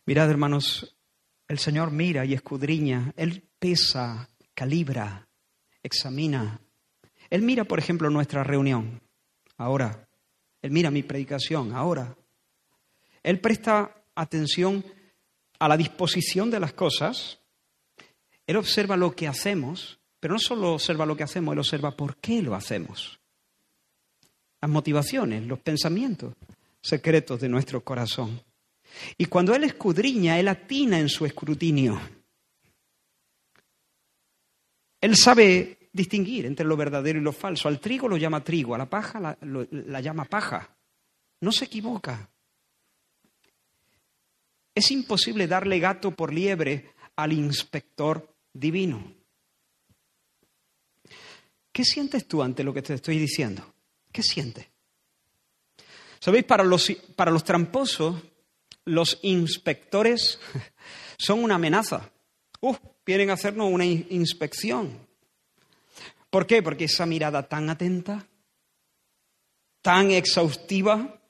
[0.04, 0.94] Mirad, hermanos,
[1.48, 5.26] el Señor mira y escudriña, Él pesa, calibra,
[5.82, 6.60] examina.
[7.34, 9.00] Él mira, por ejemplo, nuestra reunión,
[9.56, 10.08] ahora.
[10.62, 12.16] Él mira mi predicación, ahora.
[13.24, 14.84] Él presta atención
[15.58, 17.40] a la disposición de las cosas.
[18.46, 22.18] Él observa lo que hacemos, pero no solo observa lo que hacemos, Él observa por
[22.18, 23.18] qué lo hacemos
[24.62, 26.34] las motivaciones, los pensamientos
[26.80, 28.40] secretos de nuestro corazón.
[29.18, 32.00] Y cuando Él escudriña, Él atina en su escrutinio.
[35.00, 37.68] Él sabe distinguir entre lo verdadero y lo falso.
[37.68, 40.76] Al trigo lo llama trigo, a la paja la, la llama paja.
[41.40, 42.28] No se equivoca.
[44.74, 49.14] Es imposible darle gato por liebre al inspector divino.
[51.72, 53.72] ¿Qué sientes tú ante lo que te estoy diciendo?
[54.12, 54.70] ¿Qué siente?
[56.18, 56.44] ¿Sabéis?
[56.44, 58.20] Para los, para los tramposos,
[58.84, 60.40] los inspectores
[61.18, 62.10] son una amenaza.
[62.60, 64.98] Uf, vienen a hacernos una inspección.
[66.34, 66.64] ¿Por qué?
[66.64, 68.26] Porque esa mirada tan atenta,
[69.80, 71.20] tan exhaustiva,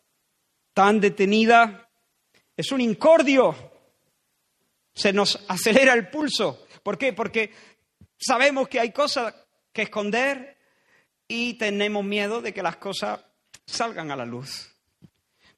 [0.73, 1.91] tan detenida,
[2.57, 3.55] es un incordio.
[4.95, 6.67] Se nos acelera el pulso.
[6.83, 7.13] ¿Por qué?
[7.13, 7.53] Porque
[8.17, 9.35] sabemos que hay cosas
[9.75, 10.57] que esconder,
[11.29, 13.21] y tenemos miedo de que las cosas
[13.67, 14.75] salgan a la luz.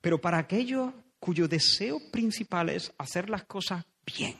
[0.01, 4.37] Pero para aquellos cuyo deseo principal es hacer las cosas bien,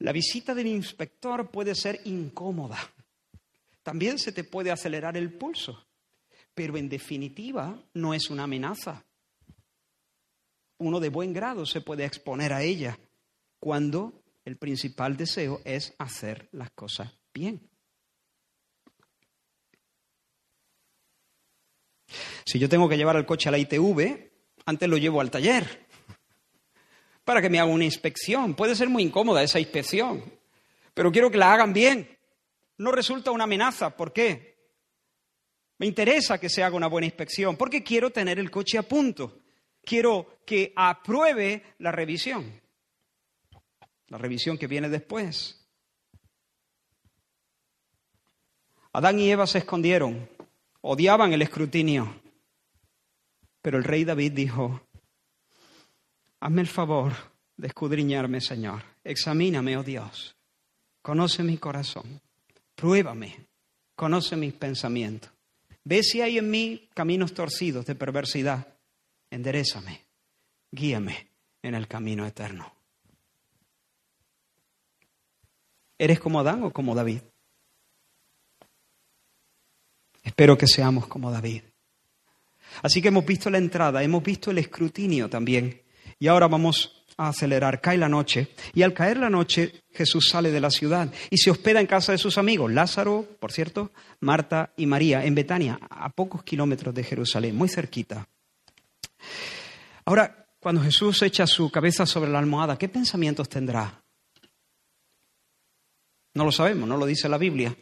[0.00, 2.76] la visita del inspector puede ser incómoda.
[3.84, 5.86] También se te puede acelerar el pulso,
[6.54, 9.04] pero en definitiva no es una amenaza.
[10.78, 12.98] Uno de buen grado se puede exponer a ella
[13.60, 17.68] cuando el principal deseo es hacer las cosas bien.
[22.46, 24.30] Si yo tengo que llevar el coche a la ITV,
[24.64, 25.86] antes lo llevo al taller
[27.24, 28.54] para que me haga una inspección.
[28.54, 30.24] Puede ser muy incómoda esa inspección,
[30.94, 32.13] pero quiero que la hagan bien.
[32.78, 33.96] No resulta una amenaza.
[33.96, 34.54] ¿Por qué?
[35.78, 39.40] Me interesa que se haga una buena inspección porque quiero tener el coche a punto.
[39.82, 42.60] Quiero que apruebe la revisión.
[44.08, 45.60] La revisión que viene después.
[48.92, 50.28] Adán y Eva se escondieron,
[50.80, 52.22] odiaban el escrutinio.
[53.60, 54.86] Pero el rey David dijo,
[56.38, 57.12] hazme el favor
[57.56, 58.82] de escudriñarme, Señor.
[59.02, 60.36] Examíname, oh Dios.
[61.02, 62.20] Conoce mi corazón.
[62.74, 63.46] Pruébame.
[63.94, 65.30] Conoce mis pensamientos.
[65.84, 68.66] Ve si hay en mí caminos torcidos de perversidad.
[69.30, 70.02] Enderezame.
[70.70, 71.28] Guíame
[71.62, 72.72] en el camino eterno.
[75.98, 77.20] ¿Eres como Adán o como David?
[80.22, 81.62] Espero que seamos como David.
[82.82, 85.82] Así que hemos visto la entrada, hemos visto el escrutinio también.
[86.18, 87.80] Y ahora vamos a acelerar.
[87.80, 88.48] Cae la noche.
[88.72, 92.12] Y al caer la noche, Jesús sale de la ciudad y se hospeda en casa
[92.12, 97.04] de sus amigos, Lázaro, por cierto, Marta y María, en Betania, a pocos kilómetros de
[97.04, 98.28] Jerusalén, muy cerquita.
[100.04, 104.02] Ahora, cuando Jesús echa su cabeza sobre la almohada, ¿qué pensamientos tendrá?
[106.34, 107.76] No lo sabemos, no lo dice la Biblia.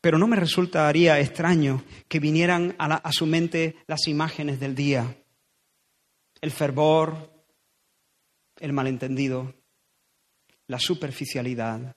[0.00, 5.14] Pero no me resultaría extraño que vinieran a, su mente las imágenes del día,
[6.40, 7.29] el fervor,
[8.60, 9.54] el malentendido,
[10.68, 11.96] la superficialidad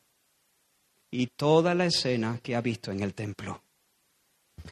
[1.12, 3.62] y toda la escena que ha visto en el templo.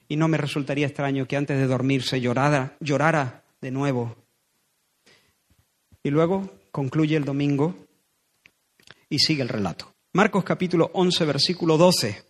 [0.07, 4.15] Y no me resultaría extraño que antes de dormirse llorara, llorara de nuevo
[6.03, 7.75] Y luego concluye el domingo
[9.09, 9.93] y sigue el relato.
[10.13, 12.23] Marcos capítulo 11, versículo 12.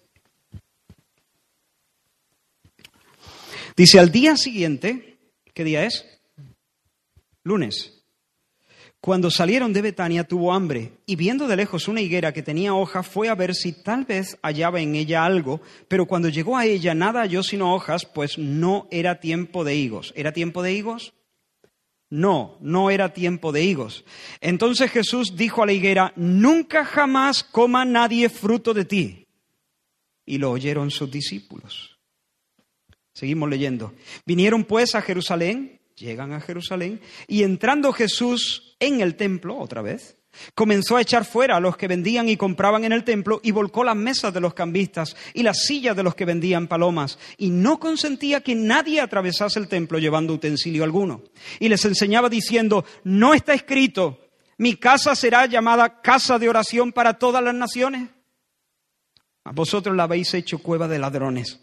[3.77, 5.17] Dice, al día siguiente,
[5.53, 6.05] ¿qué día es?
[7.43, 8.00] Lunes.
[9.01, 13.07] Cuando salieron de Betania tuvo hambre y viendo de lejos una higuera que tenía hojas
[13.07, 16.93] fue a ver si tal vez hallaba en ella algo, pero cuando llegó a ella
[16.93, 20.13] nada halló sino hojas, pues no era tiempo de higos.
[20.15, 21.15] ¿Era tiempo de higos?
[22.11, 24.05] No, no era tiempo de higos.
[24.39, 29.27] Entonces Jesús dijo a la higuera, nunca jamás coma nadie fruto de ti.
[30.27, 31.97] Y lo oyeron sus discípulos.
[33.13, 33.95] Seguimos leyendo.
[34.27, 40.17] Vinieron pues a Jerusalén Llegan a Jerusalén y entrando Jesús en el templo, otra vez,
[40.55, 43.83] comenzó a echar fuera a los que vendían y compraban en el templo y volcó
[43.83, 47.79] las mesas de los cambistas y las sillas de los que vendían palomas y no
[47.79, 51.21] consentía que nadie atravesase el templo llevando utensilio alguno.
[51.59, 54.19] Y les enseñaba diciendo, no está escrito,
[54.57, 58.09] mi casa será llamada casa de oración para todas las naciones.
[59.43, 61.59] A vosotros la habéis hecho cueva de ladrones.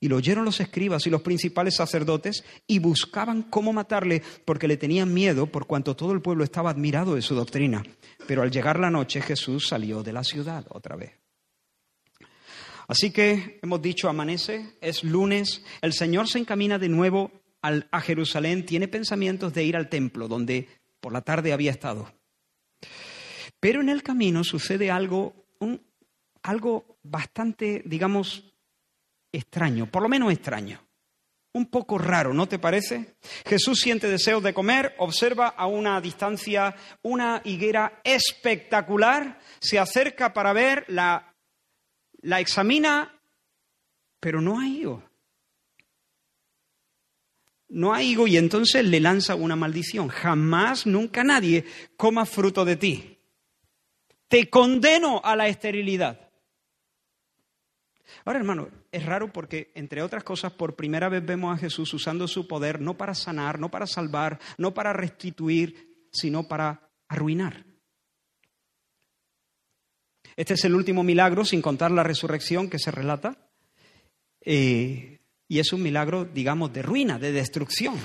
[0.00, 4.76] Y lo oyeron los escribas y los principales sacerdotes y buscaban cómo matarle porque le
[4.76, 7.82] tenían miedo por cuanto todo el pueblo estaba admirado de su doctrina.
[8.26, 11.12] Pero al llegar la noche Jesús salió de la ciudad otra vez.
[12.88, 17.30] Así que hemos dicho, amanece, es lunes, el Señor se encamina de nuevo
[17.60, 20.68] a Jerusalén, tiene pensamientos de ir al templo donde
[21.00, 22.10] por la tarde había estado.
[23.60, 25.34] Pero en el camino sucede algo,
[26.42, 28.54] algo bastante, digamos,
[29.32, 30.82] extraño, por lo menos extraño.
[31.52, 33.16] Un poco raro, ¿no te parece?
[33.46, 40.52] Jesús siente deseos de comer, observa a una distancia una higuera espectacular, se acerca para
[40.52, 41.34] ver, la,
[42.20, 43.18] la examina,
[44.20, 45.02] pero no hay higo.
[47.68, 50.08] No hay higo y entonces le lanza una maldición.
[50.08, 51.64] Jamás, nunca nadie
[51.96, 53.18] coma fruto de ti.
[54.28, 56.30] Te condeno a la esterilidad.
[58.24, 62.26] Ahora, hermano, es raro porque, entre otras cosas, por primera vez vemos a Jesús usando
[62.26, 67.66] su poder no para sanar, no para salvar, no para restituir, sino para arruinar.
[70.36, 73.36] Este es el último milagro, sin contar la resurrección que se relata.
[74.40, 75.18] Eh,
[75.48, 77.96] y es un milagro, digamos, de ruina, de destrucción.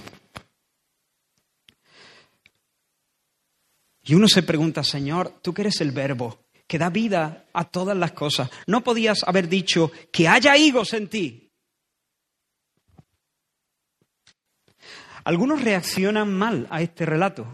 [4.03, 6.42] Y uno se pregunta, Señor, tú que eres el verbo,
[6.73, 8.49] que da vida a todas las cosas.
[8.65, 11.51] No podías haber dicho que haya higos en ti.
[15.23, 17.45] Algunos reaccionan mal a este relato.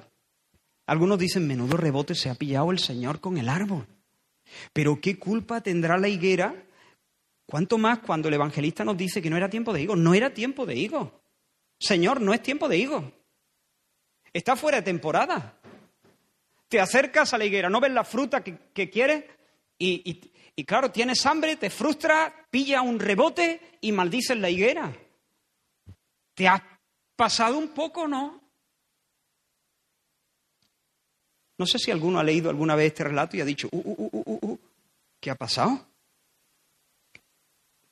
[0.88, 3.86] Algunos dicen, menudo rebote se ha pillado el Señor con el árbol.
[4.72, 6.56] Pero ¿qué culpa tendrá la higuera?
[7.46, 9.98] ¿Cuánto más cuando el evangelista nos dice que no era tiempo de higos?
[9.98, 11.10] No era tiempo de higos.
[11.78, 13.04] Señor, no es tiempo de higos.
[14.32, 15.59] Está fuera de temporada
[16.70, 19.26] te acercas a la higuera, no ves la fruta que, quieres
[19.80, 24.96] y, claro, tienes hambre, te frustra, pilla un rebote y maldices la higuera.
[26.36, 26.62] ¿Te has
[27.16, 28.40] pasado un poco, no?
[31.58, 34.10] No sé si alguno ha leído alguna vez este relato y ha dicho, uh, uh,
[34.12, 34.60] uh, uh
[35.20, 35.88] ¿qué ha pasado?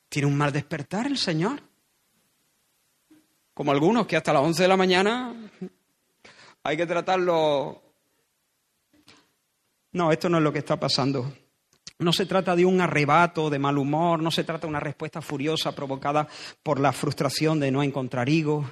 [0.08, 1.60] ¿Tiene un mal despertar el Señor?
[3.52, 5.34] Como algunos que hasta las 11 de la mañana
[6.62, 7.87] hay que tratarlo
[9.98, 11.30] no, esto no es lo que está pasando.
[11.98, 15.20] No se trata de un arrebato de mal humor, no se trata de una respuesta
[15.20, 16.28] furiosa provocada
[16.62, 18.64] por la frustración de no encontrar higos.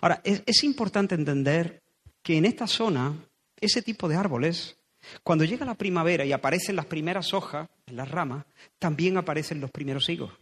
[0.00, 1.82] Ahora, es, importante entender
[2.22, 3.14] que en esta zona,
[3.60, 4.76] ese tipo de árboles,
[5.22, 8.44] cuando llega la primavera y aparecen las primeras hojas en las ramas,
[8.80, 10.32] también aparecen los primeros higos.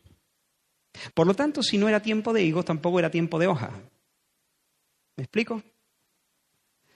[1.12, 3.72] Por lo tanto, si no era tiempo de higos, tampoco era tiempo de hojas.
[5.16, 5.62] ¿Me explico?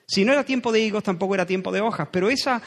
[0.06, 2.08] Si no era tiempo de higos, tampoco era tiempo de hojas.
[2.10, 2.62] Pero esa,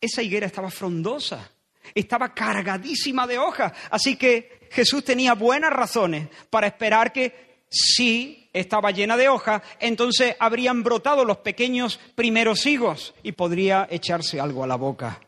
[0.00, 1.50] esa higuera estaba frondosa,
[1.94, 3.72] estaba cargadísima de hojas.
[3.90, 10.36] Así que Jesús tenía buenas razones para esperar que si estaba llena de hojas, entonces
[10.38, 15.20] habrían brotado los pequeños primeros higos y podría echarse algo a la boca.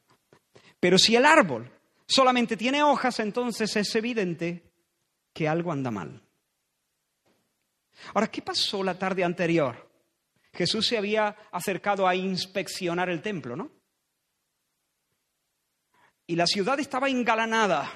[0.80, 1.70] Pero si el árbol
[2.06, 4.62] solamente tiene hojas, entonces es evidente
[5.32, 6.22] que algo anda mal.
[8.14, 9.88] Ahora, ¿qué pasó la tarde anterior?
[10.52, 13.70] Jesús se había acercado a inspeccionar el templo, ¿no?
[16.28, 17.90] Y la ciudad estaba engalanada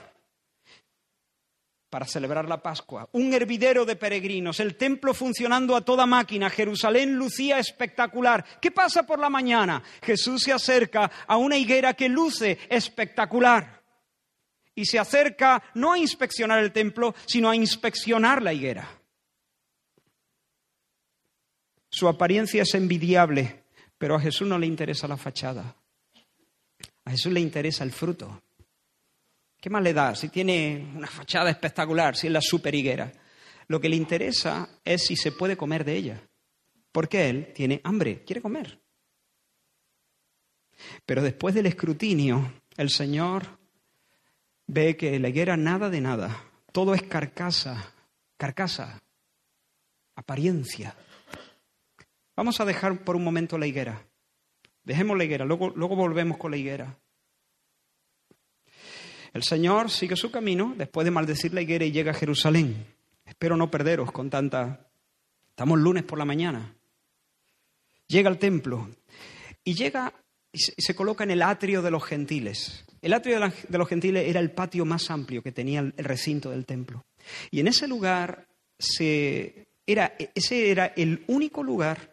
[1.91, 7.15] para celebrar la Pascua, un hervidero de peregrinos, el templo funcionando a toda máquina, Jerusalén
[7.15, 8.43] lucía espectacular.
[8.63, 9.83] ¿Qué pasa por la mañana?
[10.03, 13.83] Jesús se acerca a una higuera que luce espectacular
[14.75, 18.89] y se acerca no a inspeccionar el templo, sino a inspeccionar la higuera.
[21.91, 23.65] Su apariencia es envidiable,
[23.99, 25.77] Pero a Jesús no le interesa la fachada.
[27.05, 28.43] A Jesús le interesa el fruto.
[29.61, 33.13] ¿Qué más le da si tiene una fachada espectacular, si es la super higuera?
[33.69, 36.23] Lo que le interesa es si se puede comer de ella.
[36.91, 38.81] Porque él tiene hambre, quiere comer.
[41.07, 43.59] Pero después del escrutinio, el Señor
[44.67, 46.45] ve que la higuera nada de nada.
[46.73, 47.93] Todo es carcasa,
[48.37, 49.01] carcasa,
[50.17, 50.95] apariencia.
[52.35, 54.05] Vamos a dejar por un momento la higuera.
[54.85, 56.99] Dejemos la higuera, luego, luego volvemos con la higuera.
[59.33, 62.87] El Señor sigue su camino después de maldecir la higuera y llega a Jerusalén.
[63.25, 64.89] Espero no perderos con tanta...
[65.51, 66.75] Estamos lunes por la mañana.
[68.09, 68.91] Llega al templo
[69.65, 70.13] y llega
[70.53, 72.85] y se coloca en el atrio de los gentiles.
[73.01, 76.67] El atrio de los gentiles era el patio más amplio que tenía el recinto del
[76.67, 77.05] templo.
[77.51, 82.12] Y en ese lugar se, era, ese era el único lugar,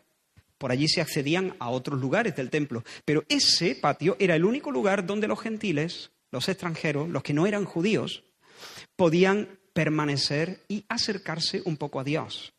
[0.59, 4.69] por allí se accedían a otros lugares del templo, pero ese patio era el único
[4.69, 8.23] lugar donde los gentiles los extranjeros, los que no eran judíos,
[8.95, 12.53] podían permanecer y acercarse un poco a Dios.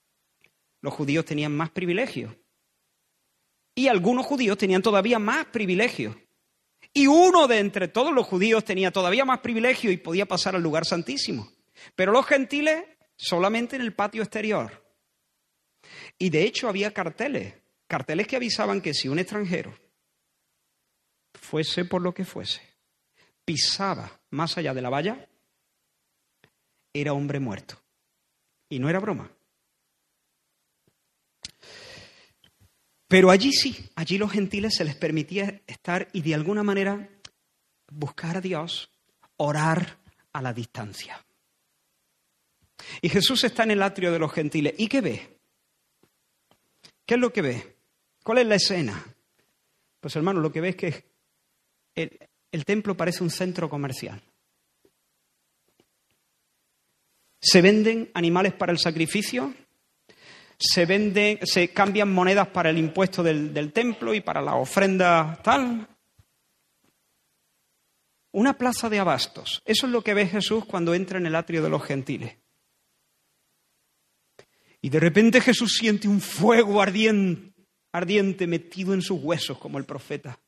[0.80, 2.34] Los judíos tenían más privilegios.
[3.74, 6.16] Y algunos judíos tenían todavía más privilegios.
[6.92, 10.62] Y uno de entre todos los judíos tenía todavía más privilegio y podía pasar al
[10.62, 11.53] lugar santísimo.
[11.94, 12.84] Pero los gentiles
[13.16, 14.84] solamente en el patio exterior.
[16.18, 17.55] Y de hecho había carteles,
[17.91, 19.76] carteles que avisaban que si un extranjero
[21.34, 22.62] fuese por lo que fuese,
[23.45, 25.28] pisaba más allá de la valla,
[26.95, 27.82] era hombre muerto.
[28.68, 29.28] Y no era broma.
[33.09, 37.09] Pero allí sí, allí los gentiles se les permitía estar y de alguna manera
[37.91, 38.93] buscar a Dios,
[39.36, 39.99] orar
[40.32, 41.26] a la distancia.
[43.03, 44.74] Y Jesús está en el atrio de los gentiles.
[44.78, 45.41] ¿Y qué ve?
[47.05, 47.80] ¿Qué es lo que ve?
[48.23, 49.05] ¿Cuál es la escena?
[50.01, 51.05] Pues hermano, lo que ve es que
[51.95, 54.23] el templo parece un centro comercial.
[57.41, 59.55] Se venden animales para el sacrificio,
[60.59, 65.41] se venden, se cambian monedas para el impuesto del, del templo y para la ofrenda
[65.43, 65.89] tal.
[68.33, 69.62] Una plaza de abastos.
[69.64, 72.37] Eso es lo que ve Jesús cuando entra en el atrio de los gentiles.
[74.83, 77.49] Y de repente Jesús siente un fuego ardiente,
[77.93, 80.38] ardiente metido en sus huesos como el profeta.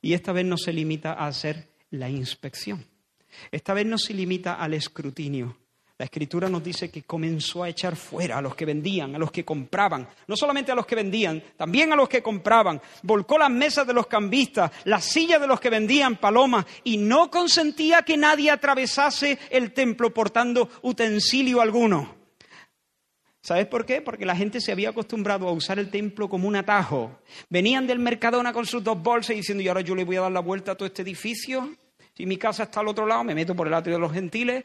[0.00, 2.84] Y esta vez no se limita a hacer la inspección.
[3.50, 5.56] Esta vez no se limita al escrutinio.
[5.98, 9.30] La escritura nos dice que comenzó a echar fuera a los que vendían, a los
[9.30, 12.80] que compraban, no solamente a los que vendían, también a los que compraban.
[13.04, 17.30] Volcó las mesas de los cambistas, las sillas de los que vendían palomas y no
[17.30, 22.21] consentía que nadie atravesase el templo portando utensilio alguno.
[23.42, 24.00] ¿Sabes por qué?
[24.00, 27.18] Porque la gente se había acostumbrado a usar el templo como un atajo.
[27.50, 30.32] Venían del Mercadona con sus dos bolsas diciendo, y ahora yo le voy a dar
[30.32, 31.76] la vuelta a todo este edificio.
[32.14, 34.62] Si mi casa está al otro lado, me meto por el atrio de los gentiles.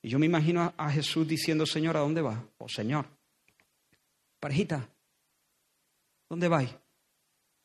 [0.00, 2.38] Y yo me imagino a Jesús diciendo, Señor, ¿a dónde vas?
[2.56, 3.04] O oh, Señor,
[4.40, 4.88] parejita,
[6.30, 6.70] ¿dónde vais?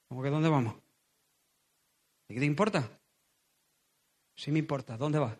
[0.09, 0.75] ¿Cómo que dónde vamos?
[2.27, 2.99] ¿Y qué te importa?
[4.35, 5.37] Sí me importa, ¿dónde vas?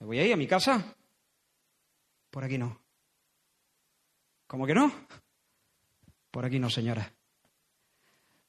[0.00, 0.96] Me voy a ir a mi casa.
[2.32, 2.80] Por aquí no.
[4.46, 4.90] ¿Cómo que no?
[6.30, 7.12] Por aquí no, señora.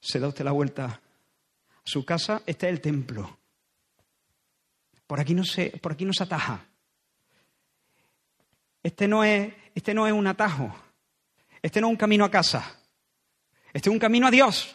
[0.00, 1.00] Se da usted la vuelta a
[1.84, 3.38] su casa, este es el templo.
[5.06, 6.66] Por aquí no se, por aquí no se ataja.
[8.82, 10.74] Este no, es, este no es un atajo.
[11.60, 12.80] Este no es un camino a casa.
[13.70, 14.74] Este es un camino a Dios.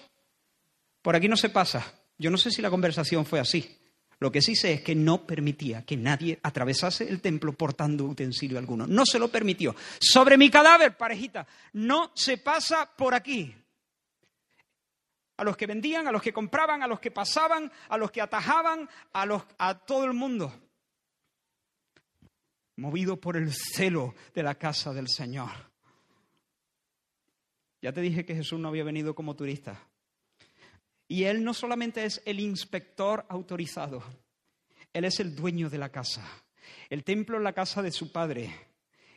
[1.01, 1.99] Por aquí no se pasa.
[2.19, 3.78] Yo no sé si la conversación fue así.
[4.19, 8.57] Lo que sí sé es que no permitía que nadie atravesase el templo portando utensilio
[8.57, 8.85] alguno.
[8.85, 9.75] No se lo permitió.
[9.99, 13.55] Sobre mi cadáver, parejita, no se pasa por aquí.
[15.37, 18.21] A los que vendían, a los que compraban, a los que pasaban, a los que
[18.21, 20.53] atajaban, a, los, a todo el mundo.
[22.75, 25.51] Movido por el celo de la casa del Señor.
[27.81, 29.88] Ya te dije que Jesús no había venido como turista.
[31.11, 34.03] Y él no solamente es el inspector autorizado,
[34.93, 36.23] él es el dueño de la casa.
[36.87, 38.53] El templo es la casa de su padre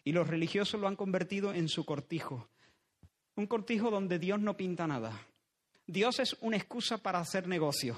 [0.02, 2.48] y los religiosos lo han convertido en su cortijo.
[3.36, 5.26] Un cortijo donde Dios no pinta nada.
[5.86, 7.96] Dios es una excusa para hacer negocio.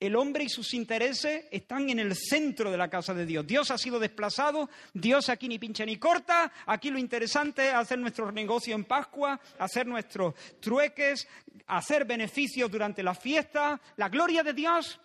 [0.00, 3.46] El hombre y sus intereses están en el centro de la casa de Dios.
[3.46, 7.98] Dios ha sido desplazado, Dios aquí ni pincha ni corta, aquí lo interesante es hacer
[7.98, 11.26] nuestro negocio en Pascua, hacer nuestros trueques,
[11.66, 13.80] hacer beneficios durante la fiesta.
[13.96, 15.00] La gloria de Dios,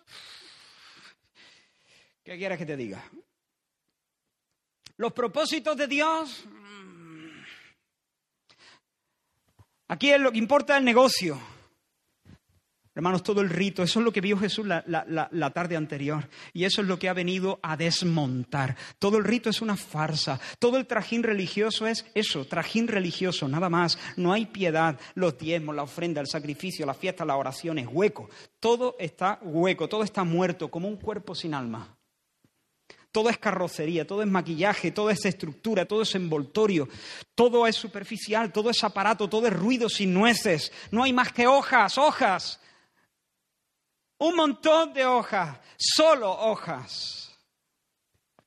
[2.22, 3.02] ¿qué quieres que te diga?
[4.96, 6.46] Los propósitos de Dios,
[9.86, 11.38] Aquí es lo que importa el negocio.
[12.96, 16.28] Hermanos, todo el rito, eso es lo que vio Jesús la, la, tarde anterior.
[16.52, 18.76] Y eso es lo que ha venido a desmontar.
[19.00, 20.38] Todo el rito es una farsa.
[20.60, 23.98] Todo el trajín religioso es eso, trajín religioso, nada más.
[24.16, 24.96] No hay piedad.
[25.16, 28.30] Los diezmos, la ofrenda, el sacrificio, la fiesta, la oración es hueco.
[28.60, 31.96] Todo está hueco, todo está muerto, como un cuerpo sin alma.
[33.10, 36.88] Todo es carrocería, todo es maquillaje, todo es estructura, todo es envoltorio,
[37.34, 40.72] todo es superficial, todo es aparato, todo es ruido sin nueces.
[40.92, 42.60] No hay más que hojas, hojas
[44.24, 47.38] un montón de hojas, solo hojas.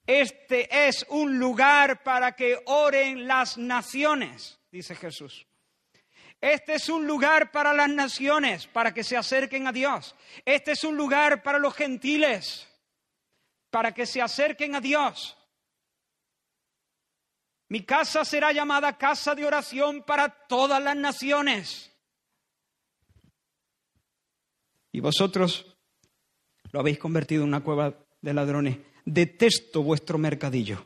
[0.08, 5.46] Este es un lugar para que oren las naciones, dice Jesús.
[6.42, 10.16] Este es un lugar para las naciones, para que se acerquen a Dios.
[10.46, 12.68] Este es un lugar para los gentiles,
[13.70, 15.38] para que se acerquen a Dios.
[17.70, 21.92] Mi casa será llamada casa de oración para todas las naciones.
[24.98, 25.68] Y vosotros
[26.72, 28.80] lo habéis convertido en una cueva de ladrones.
[29.06, 30.84] Detesto vuestro mercadillo.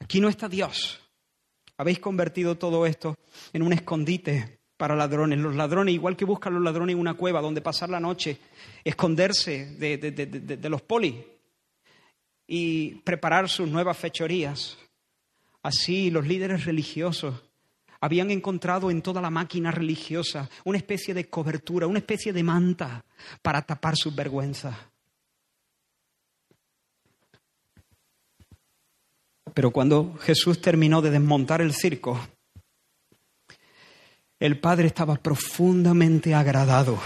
[0.00, 1.00] Aquí no está Dios.
[1.76, 3.16] Habéis convertido todo esto
[3.52, 5.38] en un escondite para ladrones.
[5.38, 8.38] Los ladrones, igual que buscan los ladrones en una cueva donde pasar la noche,
[8.82, 11.14] esconderse de, de los polis
[12.44, 14.76] y preparar sus nuevas fechorías.
[15.62, 17.40] Así los líderes religiosos
[18.00, 23.04] habían encontrado en toda la máquina religiosa una especie de cobertura, una especie de manta
[23.42, 24.76] para tapar sus vergüenzas.
[29.54, 32.20] Pero cuando Jesús terminó de desmontar el circo,
[34.38, 37.00] el Padre estaba profundamente agradado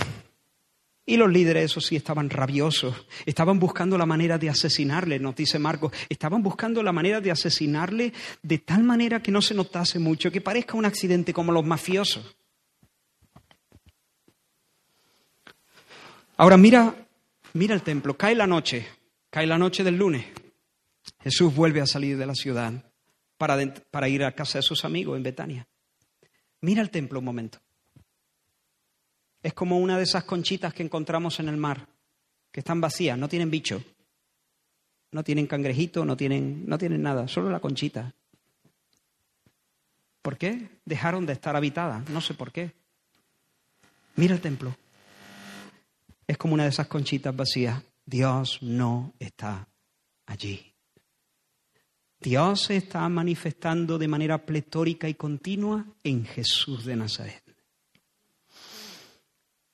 [1.04, 2.94] y los líderes, eso sí, estaban rabiosos,
[3.26, 8.12] estaban buscando la manera de asesinarle, nos dice Marcos, estaban buscando la manera de asesinarle
[8.42, 12.36] de tal manera que no se notase mucho, que parezca un accidente como los mafiosos.
[16.36, 16.94] Ahora mira,
[17.52, 18.86] mira el templo, cae la noche,
[19.28, 20.24] cae la noche del lunes.
[21.20, 22.72] Jesús vuelve a salir de la ciudad
[23.36, 23.58] para,
[23.90, 25.68] para ir a casa de sus amigos en Betania.
[26.60, 27.58] Mira el templo un momento.
[29.42, 31.88] Es como una de esas conchitas que encontramos en el mar,
[32.50, 33.82] que están vacías, no tienen bicho,
[35.10, 38.14] no tienen cangrejito, no tienen, no tienen nada, solo la conchita.
[40.22, 40.68] ¿Por qué?
[40.84, 42.72] Dejaron de estar habitadas, no sé por qué.
[44.16, 44.76] Mira el templo.
[46.26, 47.82] Es como una de esas conchitas vacías.
[48.06, 49.68] Dios no está
[50.26, 50.72] allí.
[52.20, 57.51] Dios se está manifestando de manera pletórica y continua en Jesús de Nazaret.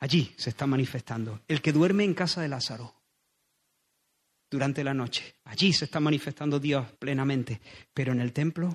[0.01, 1.43] Allí se está manifestando.
[1.49, 2.95] El que duerme en casa de Lázaro
[4.51, 5.37] durante la noche.
[5.45, 7.61] Allí se está manifestando Dios plenamente.
[7.93, 8.75] Pero en el templo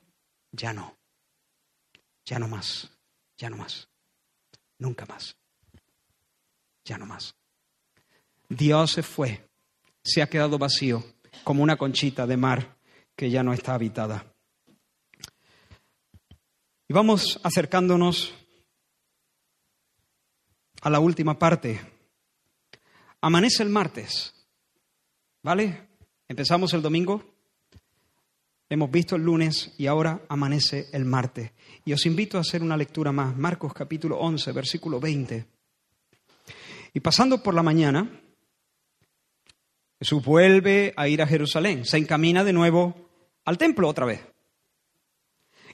[0.51, 0.97] ya no.
[2.25, 2.91] Ya no más.
[3.37, 3.87] Ya no más.
[4.79, 5.37] Nunca más.
[6.85, 7.35] Ya no más.
[8.49, 9.47] Dios se fue.
[10.03, 11.03] Se ha quedado vacío
[11.43, 12.77] como una conchita de mar
[13.15, 14.33] que ya no está habitada.
[16.87, 18.33] Y vamos acercándonos
[20.83, 21.79] a la última parte.
[23.21, 24.33] Amanece el martes,
[25.41, 25.87] ¿vale?
[26.27, 27.23] Empezamos el domingo,
[28.69, 31.51] hemos visto el lunes y ahora amanece el martes.
[31.85, 35.45] Y os invito a hacer una lectura más, Marcos capítulo 11, versículo 20.
[36.93, 38.19] Y pasando por la mañana,
[39.99, 43.09] Jesús vuelve a ir a Jerusalén, se encamina de nuevo
[43.45, 44.19] al templo otra vez.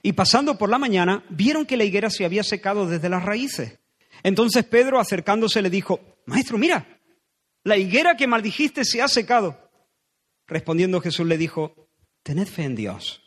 [0.02, 3.79] Y pasando por la mañana, vieron que la higuera se había secado desde las raíces.
[4.22, 7.00] Entonces Pedro, acercándose, le dijo, Maestro, mira,
[7.64, 9.70] la higuera que maldijiste se ha secado.
[10.46, 11.88] Respondiendo Jesús le dijo,
[12.22, 13.22] Tened fe en Dios.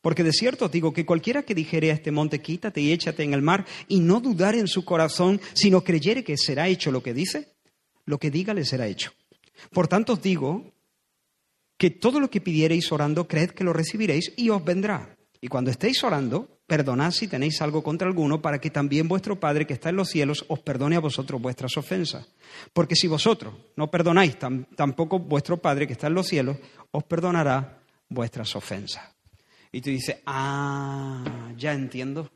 [0.00, 3.22] Porque de cierto os digo que cualquiera que dijere a este monte, quítate y échate
[3.22, 7.02] en el mar, y no dudare en su corazón, sino creyere que será hecho lo
[7.02, 7.54] que dice,
[8.04, 9.12] lo que diga le será hecho.
[9.72, 10.74] Por tanto os digo
[11.78, 15.16] que todo lo que pidiereis orando, creed que lo recibiréis y os vendrá.
[15.40, 19.66] Y cuando estéis orando, perdonad si tenéis algo contra alguno, para que también vuestro Padre
[19.66, 22.26] que está en los cielos os perdone a vosotros vuestras ofensas.
[22.72, 24.36] Porque si vosotros no perdonáis,
[24.76, 26.56] tampoco vuestro Padre que está en los cielos
[26.90, 29.04] os perdonará vuestras ofensas.
[29.72, 31.24] Y tú dices, ah,
[31.56, 32.30] ya entiendo,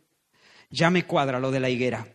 [0.70, 2.06] ya me cuadra lo de la higuera.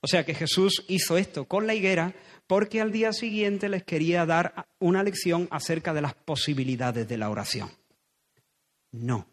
[0.00, 2.14] O sea que Jesús hizo esto con la higuera
[2.46, 7.28] porque al día siguiente les quería dar una lección acerca de las posibilidades de la
[7.28, 7.70] oración.
[8.92, 9.26] No,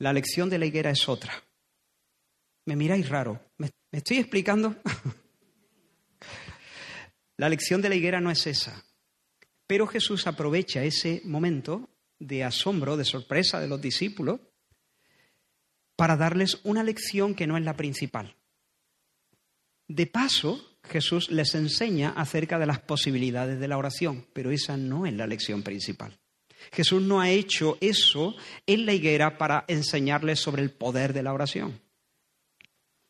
[0.00, 1.32] la lección de la higuera es otra.
[2.64, 3.40] Me miráis raro.
[3.58, 4.76] ¿Me, estoy explicando?
[7.36, 8.82] la lección de la higuera no es esa.
[9.66, 14.40] Pero Jesús aprovecha ese momento de asombro, de sorpresa de los discípulos,
[15.96, 18.34] para darles una lección que no es la principal.
[19.86, 25.04] De paso, Jesús les enseña acerca de las posibilidades de la oración, pero esa no
[25.04, 26.19] es la lección principal.
[26.72, 28.34] Jesús no ha hecho eso
[28.66, 31.80] en la higuera para enseñarles sobre el poder de la oración.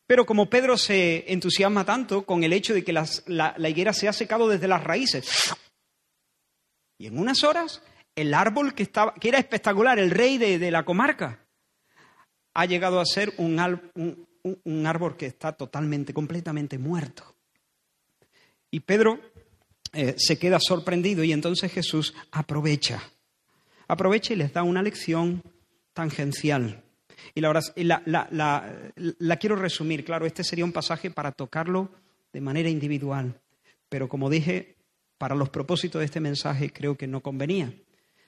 [0.07, 4.13] Pero como Pedro se entusiasma tanto con el hecho de que la, higuera se ha
[4.13, 5.55] secado desde las raíces,
[6.97, 7.81] y en unas horas
[8.15, 11.45] el árbol que, estaba, que era espectacular, el rey de, la comarca,
[12.53, 17.35] ha llegado a ser un, un árbol que está totalmente, completamente muerto.
[18.69, 19.19] Y Pedro
[19.93, 23.03] eh, se queda sorprendido y entonces Jesús aprovecha,
[23.91, 25.43] aprovecha y les da una lección
[25.93, 26.81] tangencial.
[27.35, 31.91] Y, la, la, quiero resumir, claro, este sería un pasaje para tocarlo
[32.31, 33.41] de manera individual,
[33.89, 34.77] pero como dije,
[35.17, 37.73] para los propósitos de este mensaje creo que no convenía.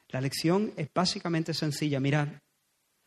[0.09, 2.27] La lección es básicamente sencilla, mirad,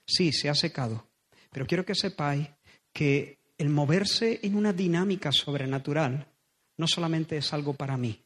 [0.07, 1.07] sí, se ha secado,
[1.53, 2.49] pero quiero que sepáis
[2.91, 6.27] que el moverse en una dinámica sobrenatural
[6.79, 8.26] no solamente es algo para mí,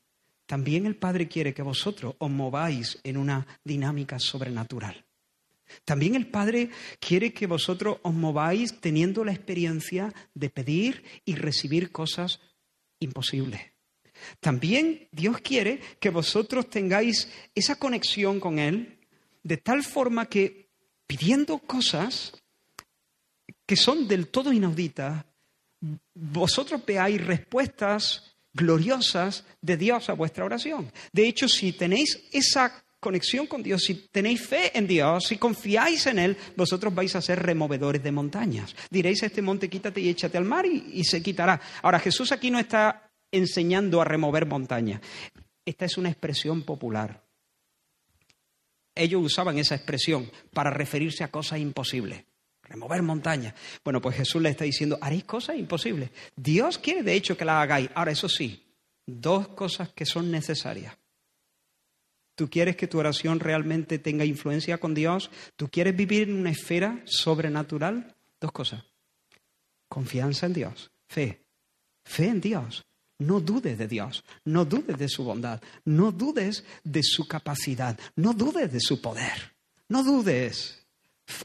[0.51, 5.07] también el Padre quiere que vosotros os mováis en una dinámica sobrenatural.
[5.84, 11.92] También el Padre quiere que vosotros os mováis teniendo la experiencia de pedir y recibir
[11.92, 12.40] cosas
[12.98, 13.61] imposibles.
[14.40, 18.98] También Dios quiere que vosotros tengáis esa conexión con Él
[19.44, 20.68] de tal forma que
[21.07, 22.32] pidiendo cosas
[23.64, 25.24] que son del todo inauditas,
[26.12, 30.92] vosotros veáis respuestas gloriosas de Dios a vuestra oración.
[31.12, 36.07] De hecho, si tenéis esa conexión con Dios, si tenéis fe en Dios, si confiáis
[36.07, 38.76] en Él, vosotros vais a ser removedores de montañas.
[38.90, 41.61] Diréis a este monte, quítate y échate al mar y, y se quitará.
[41.82, 45.01] Ahora, Jesús aquí no está enseñando a remover montañas.
[45.64, 47.24] Esta es una expresión popular.
[48.94, 52.24] Ellos usaban esa expresión para referirse a cosas imposibles.
[52.71, 53.55] Remover montañas.
[53.85, 56.11] Bueno, pues Jesús le está diciendo, haréis cosas imposibles.
[56.37, 57.91] Dios quiere de hecho que las hagáis.
[57.97, 58.64] Ahora, eso sí,
[59.05, 60.97] dos cosas que son necesarias.
[62.37, 65.31] ¿Tú quieres que tu oración realmente tenga influencia con Dios?
[65.57, 68.14] ¿Tú quieres vivir en una esfera sobrenatural?
[68.41, 68.85] Dos cosas.
[69.89, 71.45] Confianza en Dios, fe.
[72.05, 72.87] Fe en Dios.
[73.18, 78.33] No dudes de Dios, no dudes de su bondad, no dudes de su capacidad, no
[78.33, 79.55] dudes de su poder,
[79.89, 80.80] no dudes.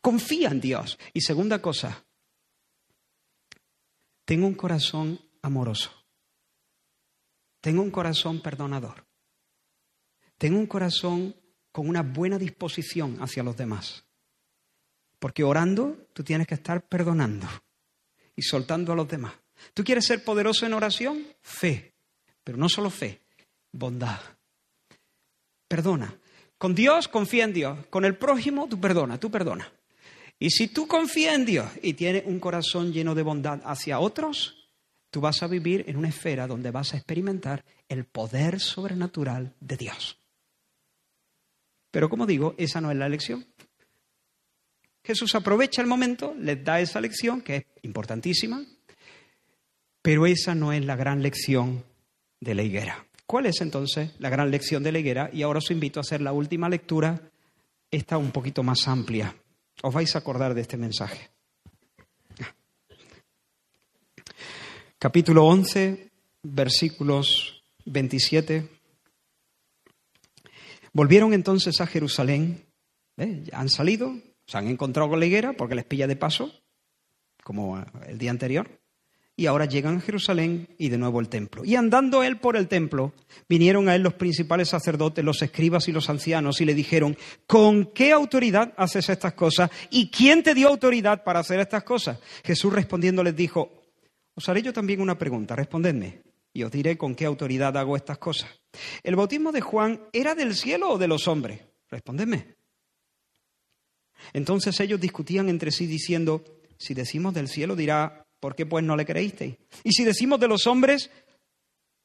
[0.01, 0.97] Confía en Dios.
[1.13, 2.05] Y segunda cosa,
[4.25, 5.91] tengo un corazón amoroso,
[7.61, 9.05] tengo un corazón perdonador.
[10.37, 11.35] Tengo un corazón
[11.71, 14.05] con una buena disposición hacia los demás.
[15.19, 17.47] Porque orando tú tienes que estar perdonando
[18.35, 19.33] y soltando a los demás.
[19.73, 21.25] ¿Tú quieres ser poderoso en oración?
[21.41, 21.93] Fe.
[22.43, 23.21] Pero no solo fe,
[23.71, 24.19] bondad.
[25.67, 26.19] Perdona.
[26.57, 27.85] Con Dios confía en Dios.
[27.89, 29.71] Con el prójimo tú perdona, tú perdona.
[30.39, 34.69] Y si tú confías en Dios y tienes un corazón lleno de bondad hacia otros,
[35.09, 39.77] tú vas a vivir en una esfera donde vas a experimentar el poder sobrenatural de
[39.77, 40.19] Dios.
[41.91, 43.45] Pero como digo, esa no es la lección.
[45.05, 48.65] Jesús aprovecha el momento, les da esa lección, que es importantísima,
[50.01, 51.85] pero esa no es la gran lección
[52.41, 53.05] de la higuera.
[53.25, 55.29] ¿Cuál es entonces la gran lección de la higuera?
[55.33, 57.19] Y ahora os invito a hacer la última lectura,
[57.89, 59.35] esta un poquito más amplia.
[59.81, 61.29] Os vais a acordar de este mensaje.
[64.99, 66.09] Capítulo 11,
[66.43, 68.75] versículos 27
[70.95, 72.63] Volvieron entonces a Jerusalén,
[73.51, 74.15] han salido,
[74.47, 76.53] se han encontrado con la higuera porque les pilla de paso,
[77.43, 78.79] como el día anterior,
[79.37, 81.65] y ahora llegan a Jerusalén y de nuevo el templo.
[81.65, 83.13] Y andando él por el templo,
[83.49, 87.87] vinieron a él los principales sacerdotes, los escribas y los ancianos, y le dijeron, ¿con
[87.87, 89.69] qué autoridad haces estas cosas?
[89.89, 92.19] ¿Y quién te dio autoridad para hacer estas cosas?
[92.43, 93.83] Jesús respondiendo les dijo,
[94.35, 96.23] os haré yo también una pregunta, respondedme
[96.55, 98.49] y os diré con qué autoridad hago estas cosas.
[99.03, 101.59] ¿El bautismo de Juan era del cielo o de los hombres?
[101.89, 102.55] Respondedme.
[104.31, 106.45] Entonces ellos discutían entre sí diciendo,
[106.77, 109.55] si decimos del cielo dirá, ¿por qué pues no le creísteis?
[109.83, 111.09] Y si decimos de los hombres,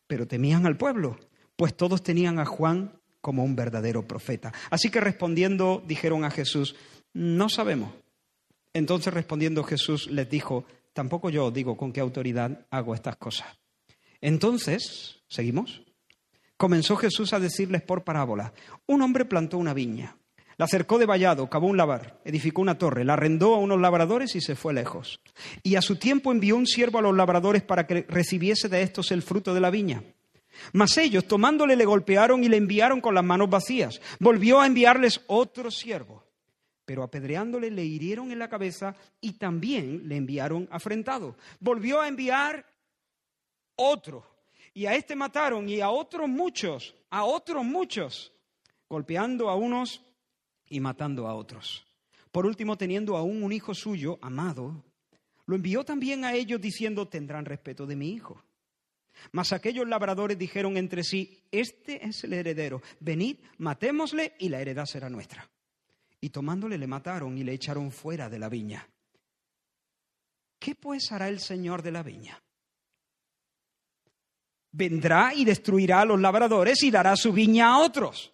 [0.07, 1.19] pero temían al pueblo,
[1.55, 4.51] pues todos tenían a Juan como un verdadero profeta.
[4.71, 6.77] Así que respondiendo dijeron a Jesús,
[7.13, 7.93] no sabemos.
[8.73, 10.65] Entonces respondiendo Jesús les dijo,
[10.95, 13.59] tampoco yo digo con qué autoridad hago estas cosas.
[14.23, 15.83] Entonces, ¿seguimos?
[16.57, 18.55] Comenzó Jesús a decirles por parábola,
[18.87, 20.17] un hombre plantó una viña,
[20.61, 24.37] la cercó de vallado, cavó un lavar, edificó una torre, la arrendó a unos labradores
[24.37, 25.19] y se fue lejos.
[25.63, 29.11] Y a su tiempo envió un siervo a los labradores para que recibiese de estos
[29.11, 30.05] el fruto de la viña.
[30.75, 34.03] Mas ellos, tomándole, le golpearon y le enviaron con las manos vacías.
[34.19, 36.27] Volvió a enviarles otro siervo
[36.85, 41.37] pero apedreándole le hirieron en la cabeza y también le enviaron afrentado.
[41.61, 42.67] Volvió a enviar
[43.77, 44.27] otro.
[44.75, 48.33] Y a este mataron y a otros muchos, a otros muchos,
[48.89, 50.03] golpeando a unos
[50.71, 51.85] y matando a otros.
[52.33, 54.83] Por último, teniendo aún un hijo suyo, amado,
[55.45, 58.43] lo envió también a ellos diciendo, tendrán respeto de mi hijo.
[59.33, 64.87] Mas aquellos labradores dijeron entre sí, este es el heredero, venid, matémosle y la heredad
[64.87, 65.51] será nuestra.
[66.21, 68.89] Y tomándole le mataron y le echaron fuera de la viña.
[70.59, 72.41] ¿Qué pues hará el Señor de la viña?
[74.73, 78.31] Vendrá y destruirá a los labradores y dará su viña a otros.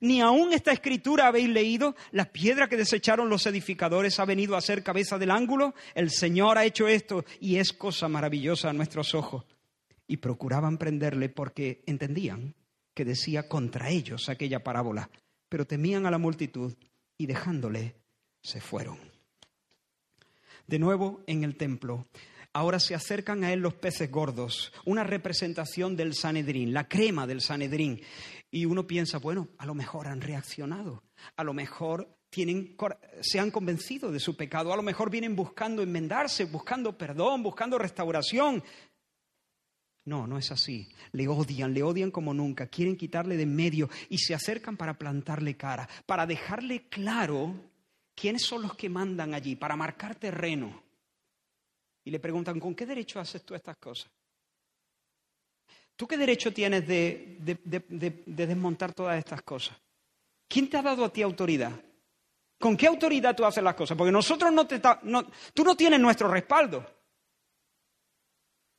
[0.00, 4.60] Ni aún esta escritura habéis leído, la piedra que desecharon los edificadores ha venido a
[4.60, 9.14] ser cabeza del ángulo, el Señor ha hecho esto y es cosa maravillosa a nuestros
[9.14, 9.44] ojos.
[10.08, 12.54] Y procuraban prenderle porque entendían
[12.94, 15.10] que decía contra ellos aquella parábola,
[15.48, 16.74] pero temían a la multitud
[17.18, 17.94] y dejándole
[18.42, 18.98] se fueron.
[20.66, 22.06] De nuevo en el templo,
[22.52, 27.40] ahora se acercan a él los peces gordos, una representación del Sanedrín, la crema del
[27.40, 28.00] Sanedrín.
[28.50, 31.02] Y uno piensa, bueno, a lo mejor han reaccionado,
[31.36, 32.76] a lo mejor tienen,
[33.20, 37.78] se han convencido de su pecado, a lo mejor vienen buscando enmendarse, buscando perdón, buscando
[37.78, 38.62] restauración.
[40.04, 40.88] No, no es así.
[41.12, 45.56] Le odian, le odian como nunca, quieren quitarle de medio y se acercan para plantarle
[45.56, 47.54] cara, para dejarle claro
[48.14, 50.82] quiénes son los que mandan allí, para marcar terreno.
[52.04, 54.10] Y le preguntan, ¿con qué derecho haces tú estas cosas?
[55.96, 57.38] ¿Tú qué derecho tienes de,
[58.26, 59.76] desmontar todas estas cosas?
[60.46, 61.72] ¿Quién te ha dado a ti autoridad?
[62.58, 63.96] ¿Con qué autoridad tú haces las cosas?
[63.96, 64.80] Porque nosotros no te...
[65.02, 66.84] No, tú no tienes nuestro respaldo.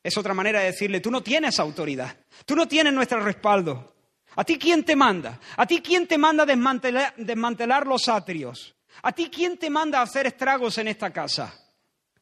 [0.03, 2.15] Es otra manera de decirle, tú no tienes autoridad,
[2.45, 3.93] tú no tienes nuestro respaldo.
[4.35, 5.39] ¿A ti quién te manda?
[5.57, 8.75] ¿A ti quién te manda desmantelar, desmantelar los atrios?
[9.01, 11.53] ¿A ti quién te manda a hacer estragos en esta casa?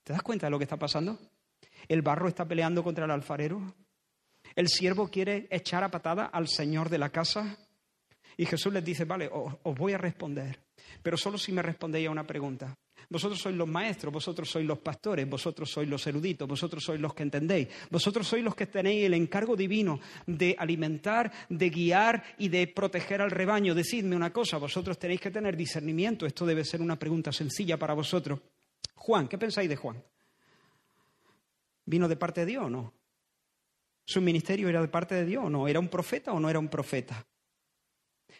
[0.03, 1.19] ¿Te das cuenta de lo que está pasando?
[1.87, 3.61] El barro está peleando contra el alfarero.
[4.55, 7.57] El siervo quiere echar a patada al señor de la casa.
[8.37, 10.59] Y Jesús les dice, vale, os, voy a responder,
[11.01, 12.75] pero solo si me respondéis a una pregunta.
[13.09, 17.13] Vosotros sois los maestros, vosotros sois los pastores, vosotros sois los eruditos, vosotros sois los
[17.13, 22.49] que entendéis, vosotros sois los que tenéis el encargo divino de alimentar, de guiar y
[22.49, 23.75] de proteger al rebaño.
[23.75, 26.25] Decidme una cosa, vosotros tenéis que tener discernimiento.
[26.25, 28.39] Esto debe ser una pregunta sencilla para vosotros.
[28.95, 30.01] Juan, ¿qué pensáis de Juan?
[31.85, 32.93] ¿Vino de parte de Dios o no?
[34.05, 35.67] ¿Su ministerio era de parte de Dios o no?
[35.67, 37.25] ¿Era un profeta o no era un profeta?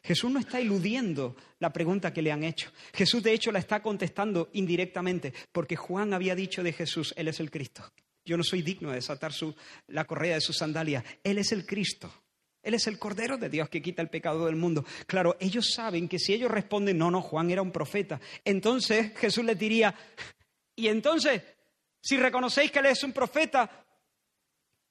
[0.03, 2.72] Jesús no está eludiendo la pregunta que le han hecho.
[2.93, 7.39] Jesús de hecho la está contestando indirectamente, porque Juan había dicho de Jesús, Él es
[7.39, 7.91] el Cristo.
[8.24, 9.32] Yo no soy digno de desatar
[9.88, 11.03] la correa de sus sandalias.
[11.24, 12.11] Él es el Cristo.
[12.61, 14.84] Él es el Cordero de Dios que quita el pecado del mundo.
[15.05, 19.45] Claro, ellos saben que si ellos responden, no, no, Juan era un profeta, entonces Jesús
[19.45, 19.93] les diría,
[20.76, 21.43] y entonces,
[22.01, 23.85] si reconocéis que Él es un profeta,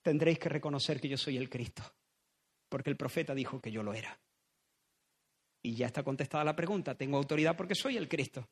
[0.04, 1.82] tendréis que reconocer que yo soy el Cristo,
[2.68, 4.16] porque el profeta dijo que yo lo era.
[5.62, 8.46] Y ya está contestada la pregunta, tengo autoridad porque soy el Cristo.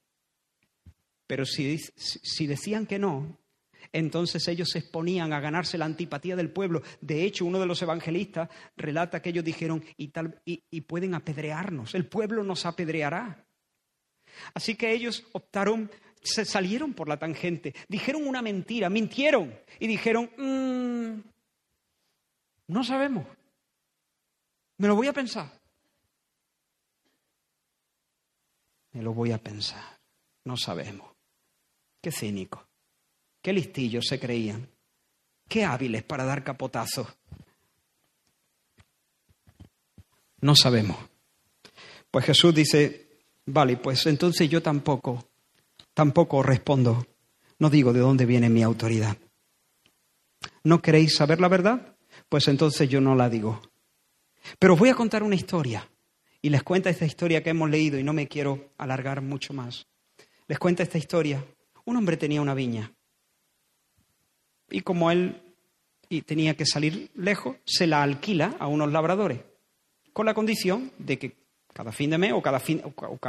[1.27, 3.39] Pero si, si decían que no,
[3.93, 6.83] entonces ellos se exponían a ganarse la antipatía del pueblo.
[7.03, 11.95] De hecho, uno de los evangelistas relata que ellos dijeron, y, tal, y pueden apedrearnos,
[11.95, 13.47] el pueblo nos apedreará.
[14.55, 15.91] Así que ellos optaron
[16.23, 21.32] se salieron por la tangente, dijeron una mentira, mintieron y dijeron, mm,
[22.69, 23.27] no sabemos,
[24.79, 25.61] me lo voy a pensar.
[28.93, 29.99] Me lo voy a pensar,
[30.45, 31.11] no sabemos.
[32.01, 32.67] Qué cínico,
[33.41, 34.69] qué listillos se creían,
[35.49, 37.09] qué hábiles para dar capotazos.
[40.41, 40.99] No sabemos.
[42.11, 45.33] Pues Jesús dice, vale, pues entonces yo tampoco
[45.95, 47.07] Tampoco respondo,
[47.59, 49.19] no digo de dónde viene mi autoridad.
[50.65, 51.92] ¿No queréis saber la verdad?
[52.33, 53.61] Pues entonces yo no la digo.
[54.59, 55.87] Pero voy a contar una historia.
[56.41, 59.87] Y les cuenta esta historia que hemos leído y no me quiero alargar mucho más.
[60.49, 61.45] Les cuenta esta historia.
[61.85, 62.91] Un hombre tenía una viña.
[64.71, 65.43] Y como él
[66.25, 69.41] tenía que salir lejos, se la alquila a unos labradores.
[70.15, 71.37] Con la condición de que
[71.75, 72.81] cada fin de mes o cada fin,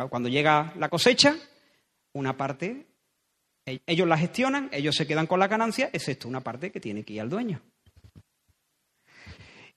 [0.10, 1.36] cuando llega la cosecha,
[2.14, 2.88] una parte,
[3.66, 7.04] e-, ellos la gestionan, ellos se quedan con la ganancia, excepto una parte que tiene
[7.04, 7.62] que ir al dueño.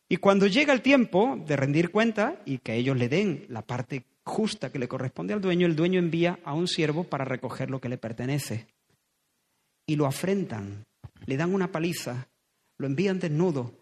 [0.08, 4.04] Y cuando llega el tiempo de rendir cuenta y que ellos le den la parte
[4.22, 7.80] justa que le corresponde al dueño, el dueño envía a un siervo para recoger lo
[7.80, 8.66] que le pertenece.
[9.86, 10.84] Y lo afrentan,
[11.26, 12.28] le dan una paliza,
[12.78, 13.72] lo envían desnudo.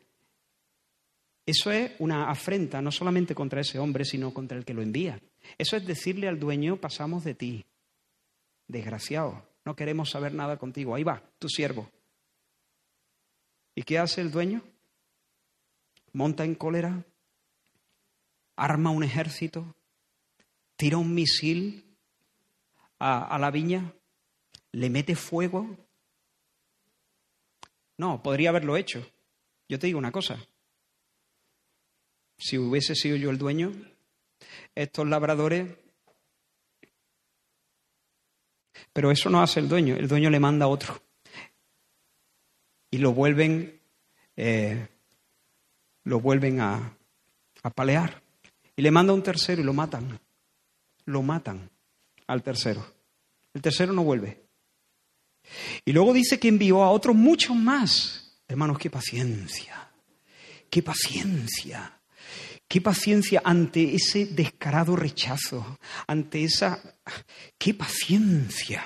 [1.46, 5.20] Eso es una afrenta no solamente contra ese hombre, sino contra el que lo envía.
[5.58, 7.64] Eso es decirle al dueño, pasamos de ti.
[8.66, 10.94] desgraciado, no queremos saber nada contigo.
[10.94, 11.90] Ahí va, tu siervo.
[13.74, 14.62] ¿Y qué hace el dueño?
[16.14, 17.04] Monta en cólera,
[18.56, 19.76] arma un ejército,
[20.76, 21.96] tira un misil
[23.00, 23.92] a, la viña,
[24.70, 25.76] le mete fuego.
[27.98, 29.04] No, podría haberlo hecho.
[29.68, 30.38] Yo te digo una cosa.
[32.38, 33.72] Si hubiese sido yo el dueño,
[34.74, 35.76] estos labradores...
[38.92, 41.02] Pero eso no hace el dueño, el dueño le manda a otro.
[42.92, 43.80] Y lo vuelven,
[44.36, 44.86] eh,
[46.04, 46.96] lo vuelven a,
[47.62, 48.22] a palear.
[48.76, 50.18] Y le manda a un tercero y lo matan.
[51.06, 51.70] Lo matan
[52.26, 52.84] al tercero.
[53.52, 54.42] El tercero no vuelve.
[55.84, 58.40] Y luego dice que envió a otros muchos más.
[58.48, 59.90] Hermanos, qué paciencia.
[60.70, 62.00] Qué paciencia.
[62.66, 66.80] Qué paciencia ante ese descarado rechazo, ante esa...
[67.58, 68.82] ¡Qué paciencia!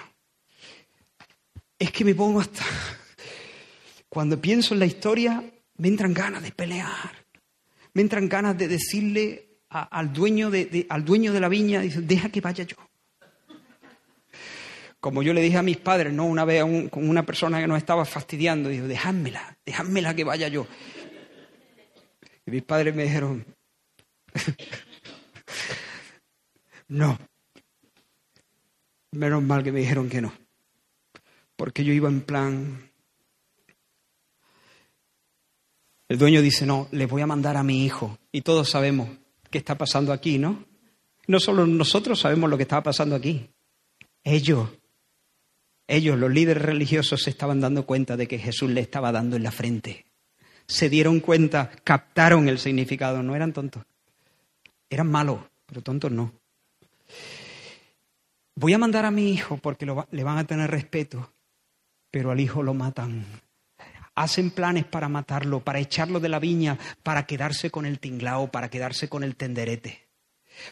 [1.79, 2.65] Es que me pongo hasta...
[4.09, 5.43] Cuando pienso en la historia,
[5.79, 7.25] me entran ganas de pelear,
[7.95, 12.29] me entran ganas de decirle al, dueño de, al dueño de la viña, dice, deja
[12.29, 12.77] que vaya yo.
[15.01, 17.79] Como yo le dije a mis padres, no una vez con una persona que nos
[17.79, 20.67] estaba fastidiando, dijo, dejádmela, dejádmela que vaya yo.
[22.47, 23.45] Y mis padres me dijeron,
[26.89, 27.19] no.
[29.13, 30.33] Menos mal que me dijeron que no.
[31.57, 32.88] Porque yo iba en plan...
[36.09, 38.19] El dueño dice, no, le voy a mandar a mi hijo.
[38.33, 39.11] Y todos sabemos
[39.51, 40.65] qué está pasando aquí, ¿no?
[41.27, 43.51] No solo nosotros sabemos lo que estaba pasando aquí.
[44.25, 44.71] Ellos,
[45.87, 49.43] ellos, los líderes religiosos, se estaban dando cuenta de que Jesús le estaba dando en
[49.43, 50.07] la frente.
[50.67, 53.85] Se dieron cuenta, captaron el significado, no eran tontos.
[54.89, 56.33] Eran malos, pero tontos no.
[58.55, 61.33] Voy a mandar a mi hijo porque le van a tener respeto,
[62.11, 63.27] pero al hijo lo matan.
[64.19, 68.69] Hacen planes para matarlo, para echarlo de la viña, para quedarse con el tinglao, para
[68.69, 70.09] quedarse con el tenderete,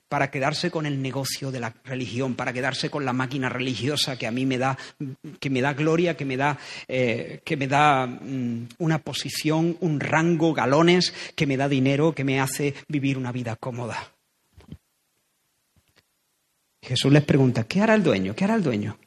[0.09, 4.27] para quedarse con el negocio de la religión, para quedarse con la máquina religiosa que
[4.27, 4.77] a mí me da,
[5.39, 10.01] que me da gloria, que me da, eh, que me da mm, una posición, un
[10.01, 14.11] rango, galones, que me da dinero, que me hace vivir una vida cómoda.
[16.83, 18.35] Jesús les pregunta, ¿qué hará el dueño?
[18.35, 18.99] ¿Qué hará el dueño?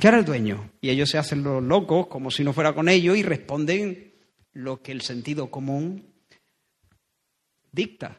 [0.00, 0.70] ¿Qué hará el dueño?
[0.80, 4.14] Y ellos se hacen los locos, como si no fuera con ellos, y responden
[4.54, 6.10] lo que el sentido común
[7.70, 8.18] dicta.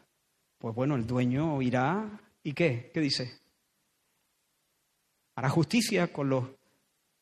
[0.58, 2.92] Pues bueno, el dueño irá y qué?
[2.94, 3.40] ¿Qué dice?
[5.34, 6.44] Hará justicia con los,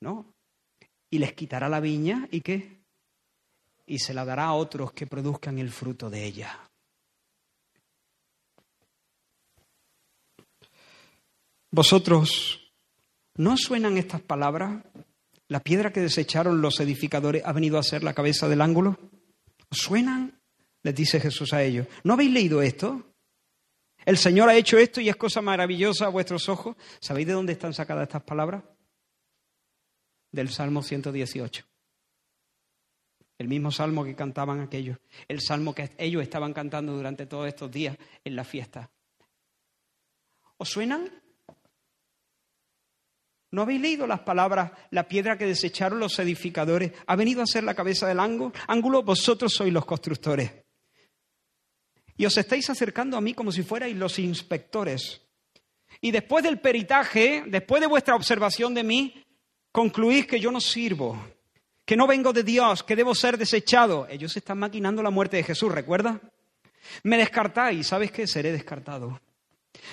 [0.01, 0.27] ¿no?
[1.09, 2.83] Y les quitará la viña y qué?
[3.87, 6.61] Y se la dará a otros que produzcan el fruto de ella.
[11.71, 12.60] Vosotros,
[13.41, 14.85] ¿no suenan estas palabras?
[15.49, 18.99] La piedra que desecharon los edificadores ha venido a ser la cabeza del ángulo.
[19.71, 20.39] ¿Suenan?
[20.83, 21.87] Les dice Jesús a ellos.
[22.05, 23.15] ¿No habéis leído esto?
[24.05, 26.77] El Señor ha hecho esto y es cosa maravillosa a vuestros ojos.
[27.01, 28.63] ¿Sabéis de dónde están sacadas estas palabras?
[30.31, 31.65] Del Salmo 118.
[33.39, 34.99] El mismo salmo que cantaban aquellos.
[35.29, 38.91] El salmo que ellos estaban cantando durante todos estos días en la fiesta.
[40.59, 41.11] ¿Os suenan?
[43.53, 47.65] ¿No habéis leído las palabras, la piedra que desecharon los edificadores ha venido a ser
[47.65, 49.03] la cabeza del ángulo?
[49.03, 50.53] Vosotros sois los constructores.
[52.17, 55.23] Y os estáis acercando a mí como si fuerais los inspectores.
[56.01, 59.25] Y después del peritaje, después de vuestra observación de mí,
[59.73, 61.19] concluís que yo no sirvo,
[61.85, 64.07] que no vengo de Dios, que debo ser desechado.
[64.09, 66.21] Ellos están maquinando la muerte de Jesús, ¿recuerda?
[67.03, 68.27] Me descartáis, ¿sabes qué?
[68.27, 69.21] Seré descartado.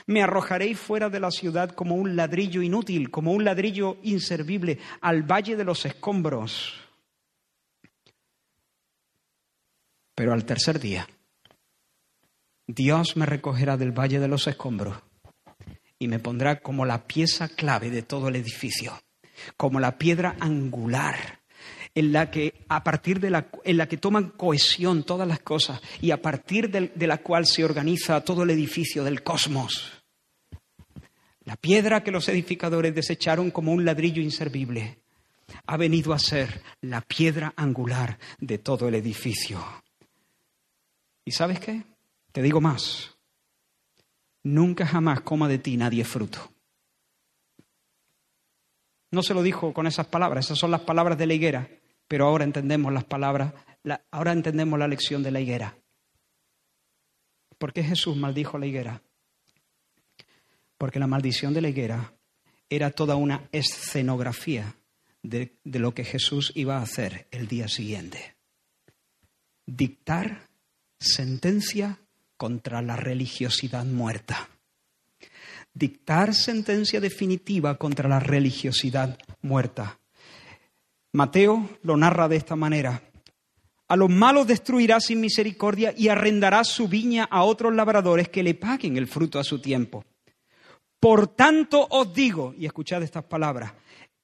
[0.05, 5.23] Me arrojaréis fuera de la ciudad como un ladrillo inútil, como un ladrillo inservible, al
[5.23, 6.73] valle de los escombros.
[10.15, 11.07] Pero al tercer día,
[12.65, 14.97] Dios me recogerá del valle de los escombros
[15.99, 18.99] y me pondrá como la pieza clave de todo el edificio,
[19.55, 21.36] como la piedra angular
[21.98, 25.82] en la que a partir de la, en la que toman cohesión todas las cosas
[26.00, 30.04] y a partir de, de la cual se organiza todo el edificio del cosmos.
[31.43, 35.00] La piedra que los edificadores desecharon como un ladrillo inservible
[35.66, 39.60] ha venido a ser la piedra angular de todo el edificio.
[41.26, 41.82] ¿Y sabes qué?
[42.32, 43.16] Te digo más.
[44.43, 46.52] Nunca jamás coma de ti nadie fruto.
[49.10, 51.68] No se lo dijo con esas palabras, esas son las palabras de la higuera.
[52.08, 53.53] Pero ahora entendemos las palabras,
[54.12, 55.78] ahora entendemos la lección de la higuera.
[57.58, 59.01] ¿Por qué Jesús maldijo la higuera?
[60.78, 62.14] Porque la maldición de la higuera
[62.70, 64.76] era toda una escenografía
[65.24, 68.36] de, de lo que Jesús iba a hacer el día siguiente.
[69.66, 70.47] Dictar
[70.99, 71.99] sentencia
[72.38, 74.49] contra la religiosidad muerta.
[75.74, 79.99] Dictar sentencia definitiva contra la religiosidad muerta.
[81.18, 83.01] Mateo lo narra de esta manera.
[83.88, 88.53] A los malos destruirá sin misericordia y arrendará su viña a otros labradores que le
[88.53, 90.05] paguen el fruto a su tiempo.
[90.99, 93.74] Por tanto os digo, y escuchad estas palabras,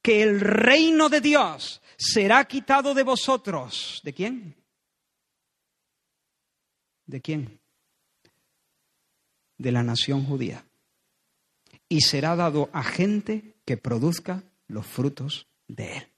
[0.04, 4.00] que el reino de Dios será quitado de vosotros.
[4.04, 4.56] ¿De quién?
[7.08, 7.60] ¿De quién?
[9.58, 10.64] De la nación judía.
[11.90, 16.13] Y será dado a gente que produzca los frutos de él.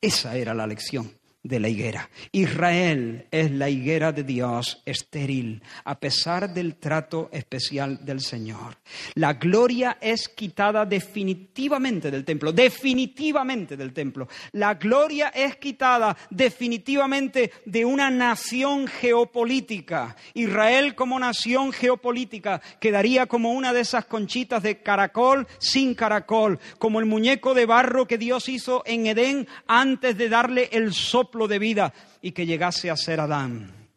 [0.00, 1.17] Esa era la lección
[1.48, 2.10] de la higuera.
[2.32, 8.76] Israel es la higuera de Dios estéril, a pesar del trato especial del Señor.
[9.14, 14.28] La gloria es quitada definitivamente del templo, definitivamente del templo.
[14.52, 20.16] La gloria es quitada definitivamente de una nación geopolítica.
[20.34, 27.00] Israel como nación geopolítica quedaría como una de esas conchitas de caracol sin caracol, como
[27.00, 31.58] el muñeco de barro que Dios hizo en Edén antes de darle el soplo de
[31.58, 33.90] vida y que llegase a ser Adán.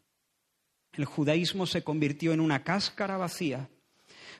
[0.92, 3.68] El judaísmo se convirtió en una cáscara vacía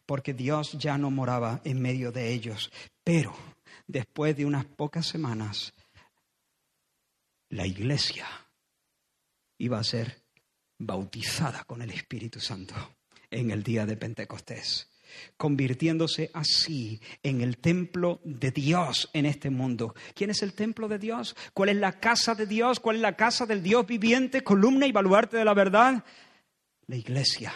[0.06, 2.70] porque Dios ya no moraba en medio de ellos.
[3.02, 3.34] Pero
[3.86, 5.72] después de unas pocas semanas,
[7.48, 8.26] la iglesia
[9.58, 10.22] iba a ser
[10.78, 12.74] bautizada con el Espíritu Santo
[13.30, 14.91] en el día de Pentecostés
[15.36, 19.94] convirtiéndose así en el templo de Dios en este mundo.
[20.14, 21.36] ¿Quién es el templo de Dios?
[21.54, 22.80] ¿Cuál es la casa de Dios?
[22.80, 26.04] ¿Cuál es la casa del Dios viviente, columna y baluarte de la verdad?
[26.86, 27.52] La iglesia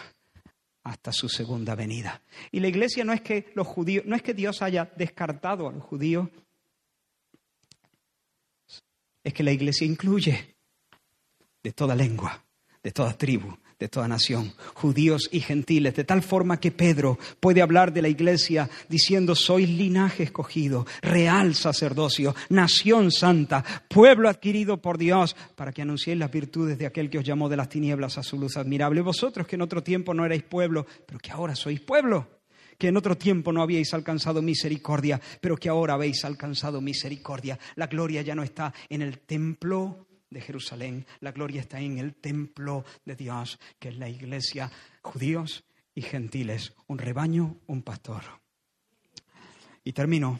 [0.83, 2.21] hasta su segunda venida.
[2.51, 5.71] Y la iglesia no es que los judíos, no es que Dios haya descartado a
[5.73, 6.29] los judíos,
[9.21, 10.55] es que la iglesia incluye
[11.61, 12.45] de toda lengua,
[12.81, 17.61] de toda tribu, de toda nación, judíos y gentiles, de tal forma que Pedro puede
[17.61, 24.97] hablar de la iglesia diciendo, sois linaje escogido, real sacerdocio, nación santa, pueblo adquirido por
[24.97, 28.23] Dios, para que anunciéis las virtudes de aquel que os llamó de las tinieblas a
[28.23, 29.01] su luz admirable.
[29.01, 32.27] Vosotros que en otro tiempo no erais pueblo, pero que ahora sois pueblo
[32.77, 37.57] que en otro tiempo no habíais alcanzado misericordia, pero que ahora habéis alcanzado misericordia.
[37.75, 41.05] La gloria ya no está en el templo de Jerusalén.
[41.19, 44.71] La gloria está en el templo de Dios, que es la iglesia,
[45.01, 45.63] judíos
[45.95, 48.23] y gentiles, un rebaño, un pastor.
[49.83, 50.39] Y termino.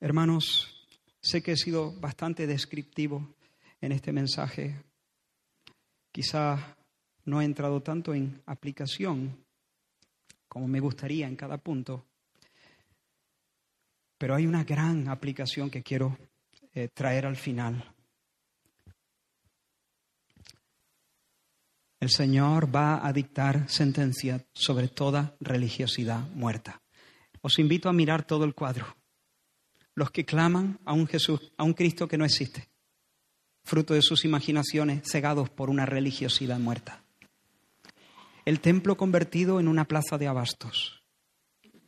[0.00, 0.86] Hermanos,
[1.20, 3.34] sé que he sido bastante descriptivo
[3.80, 4.82] en este mensaje.
[6.10, 6.76] Quizá
[7.24, 9.44] no he entrado tanto en aplicación
[10.48, 12.04] como me gustaría en cada punto,
[14.18, 16.18] pero hay una gran aplicación que quiero
[16.74, 17.92] eh, traer al final.
[22.00, 26.82] El Señor va a dictar sentencia sobre toda religiosidad muerta.
[27.42, 28.96] Os invito a mirar todo el cuadro.
[29.94, 32.68] Los que claman a un Jesús, a un Cristo que no existe,
[33.62, 37.04] fruto de sus imaginaciones cegados por una religiosidad muerta.
[38.44, 41.04] El templo convertido en una plaza de abastos.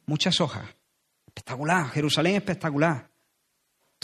[0.07, 0.77] Muchas hojas.
[1.27, 1.89] Espectacular.
[1.91, 3.11] Jerusalén espectacular.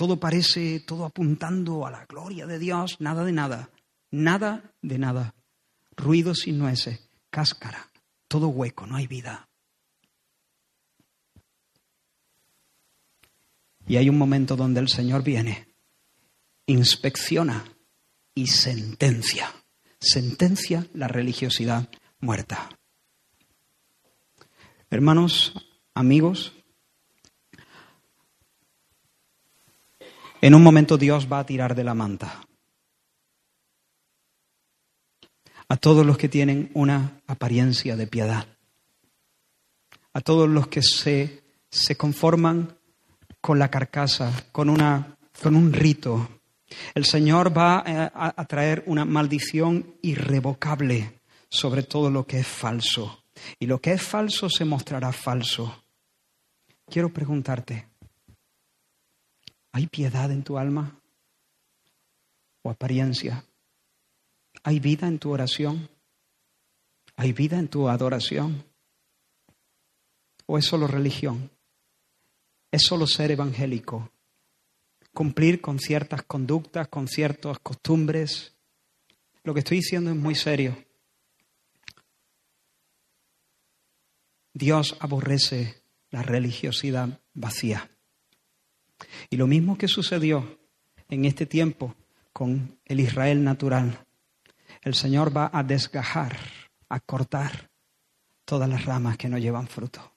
[0.01, 3.69] Todo parece, todo apuntando a la gloria de Dios, nada de nada,
[4.11, 5.35] nada de nada.
[5.95, 7.91] Ruido sin nueces, cáscara,
[8.27, 9.47] todo hueco, no hay vida.
[13.87, 15.69] Y hay un momento donde el Señor viene,
[16.65, 17.63] inspecciona
[18.35, 19.53] y sentencia.
[20.01, 21.91] Sentencia la religiosidad
[22.21, 22.71] muerta.
[24.89, 25.53] Hermanos,
[25.93, 26.55] amigos,
[30.41, 32.47] En un momento Dios va a tirar de la manta
[35.69, 38.45] a todos los que tienen una apariencia de piedad,
[40.13, 42.77] a todos los que se, se conforman
[43.41, 46.29] con la carcasa, con, una, con un rito.
[46.93, 53.25] El Señor va a, a traer una maldición irrevocable sobre todo lo que es falso.
[53.61, 55.85] Y lo que es falso se mostrará falso.
[56.87, 57.90] Quiero preguntarte,
[59.73, 61.01] ¿Hay piedad en tu alma?
[62.63, 63.45] ¿O apariencia?
[64.63, 65.89] ¿Hay vida en tu oración?
[67.17, 68.65] ¿Hay vida en tu adoración?
[70.47, 71.51] ¿O es solo religión?
[72.71, 74.11] ¿Es solo ser evangélico?
[75.13, 78.55] ¿Cumplir con ciertas conductas, con ciertas costumbres?
[79.43, 80.77] Lo que estoy diciendo es muy serio.
[84.53, 87.91] Dios aborrece la religiosidad vacía.
[89.29, 90.59] Y lo mismo que sucedió
[91.09, 91.95] en este tiempo
[92.33, 94.07] con el Israel natural,
[94.83, 96.37] el Señor va a desgajar,
[96.89, 97.71] a cortar
[98.45, 100.13] todas las ramas que no llevan fruto.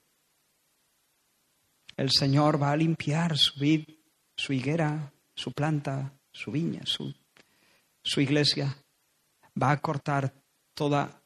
[1.96, 3.88] El Señor va a limpiar su vid,
[4.36, 7.14] su higuera, su planta, su viña, su,
[8.20, 8.76] iglesia.
[9.60, 10.34] Va a cortar
[10.74, 11.22] toda,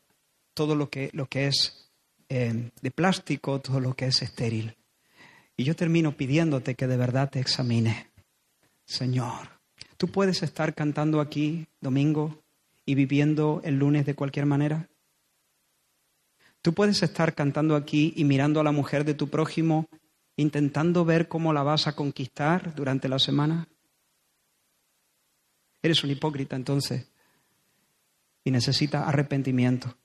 [0.53, 1.91] todo lo que, lo que es
[2.29, 4.78] eh, de plástico, todo lo que es estéril.
[5.59, 8.13] Y yo termino pidiéndote que de verdad te examine.
[8.85, 9.61] Señor,
[9.97, 12.45] tú puedes estar cantando aquí domingo
[12.87, 14.89] y viviendo el lunes de cualquier manera.
[16.63, 19.89] Tú puedes estar cantando aquí y mirando a la mujer de tu prójimo,
[20.37, 23.67] intentando ver cómo la vas a conquistar durante la semana.
[25.83, 27.11] Eres un hipócrita entonces
[28.45, 29.98] y necesitas arrepentimiento.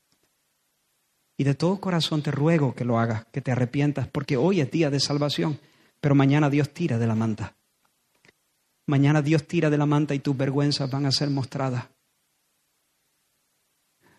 [1.36, 4.70] Y de todo corazón te ruego que lo hagas, que te arrepientas, porque hoy es
[4.70, 5.58] día de salvación,
[6.00, 7.56] pero mañana Dios tira de la manta.
[8.86, 11.86] Mañana Dios tira de la manta y tus vergüenzas van a ser mostradas.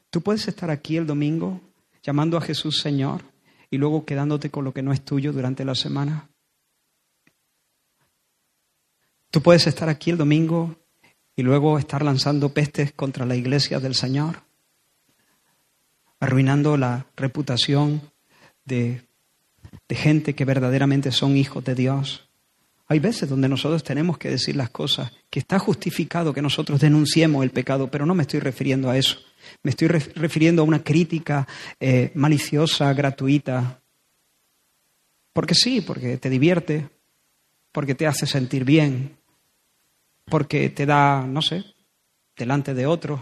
[0.10, 1.62] Tú puedes estar aquí el domingo
[2.04, 3.22] llamando a Jesús Señor
[3.70, 6.30] y luego quedándote con lo que no es tuyo durante la semana.
[9.30, 10.76] Tú puedes estar aquí el domingo
[11.36, 14.45] y luego estar lanzando pestes contra la iglesia del Señor
[16.20, 18.02] arruinando la reputación
[18.66, 19.02] de,
[19.90, 22.28] gente que verdaderamente son hijos de Dios.
[22.88, 27.44] Hay veces donde nosotros tenemos que decir las cosas, que está justificado que nosotros denunciemos
[27.44, 29.20] el pecado, pero no me estoy refiriendo a eso.
[29.64, 31.48] Me estoy refiriendo a una crítica
[31.80, 33.82] eh, maliciosa, gratuita.
[35.34, 36.90] Porque sí, porque te divierte,
[37.72, 39.18] porque te hace sentir bien,
[40.26, 41.64] porque te da, no sé,
[42.36, 43.22] delante de otros,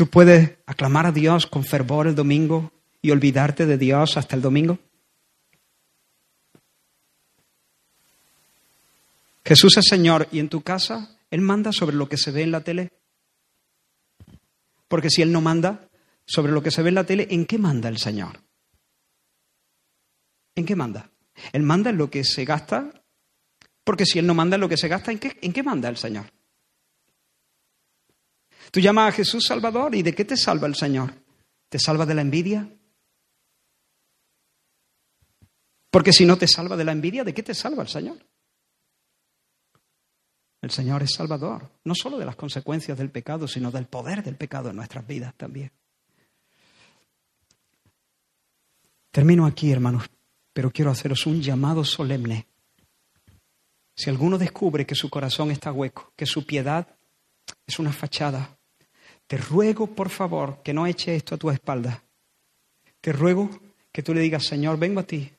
[0.00, 2.72] ¿Tú puedes aclamar a Dios con fervor el domingo
[3.02, 4.78] y olvidarte de Dios hasta el domingo?
[9.44, 12.50] Jesús es Señor y en tu casa Él manda sobre lo que se ve en
[12.50, 12.92] la tele.
[14.88, 15.86] Porque si Él no manda
[16.24, 18.40] sobre lo que se ve en la tele, ¿en qué manda el Señor?
[20.54, 21.10] ¿En qué manda?
[21.52, 22.90] Él manda en lo que se gasta.
[23.84, 25.90] Porque si Él no manda en lo que se gasta, ¿en qué, en qué manda
[25.90, 26.24] el Señor?
[28.70, 31.12] Tú llamas a Jesús Salvador y ¿de qué te salva el Señor?
[31.68, 32.68] ¿Te salva de la envidia?
[35.90, 38.18] Porque si no te salva de la envidia, ¿de qué te salva el Señor?
[40.62, 44.36] El Señor es Salvador, no solo de las consecuencias del pecado, sino del poder del
[44.36, 45.72] pecado en nuestras vidas también.
[49.10, 50.04] Termino aquí, hermanos,
[50.52, 52.46] pero quiero haceros un llamado solemne.
[53.96, 56.86] Si alguno descubre que su corazón está hueco, que su piedad
[57.66, 58.59] es una fachada,
[59.30, 62.02] te ruego, por favor, que no eche esto a tu espalda.
[63.00, 63.48] Te ruego
[63.92, 65.30] que tú le digas, Señor, vengo a ti,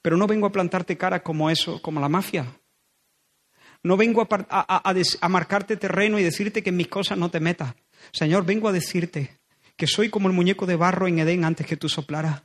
[0.00, 2.46] pero no vengo a plantarte cara como eso, como la mafia.
[3.82, 7.74] No vengo a, marcarte terreno y decirte que en mis cosas no te metas.
[8.10, 9.38] Señor, vengo a decirte
[9.76, 12.44] que soy como el muñeco de barro en Edén antes que tú soplaras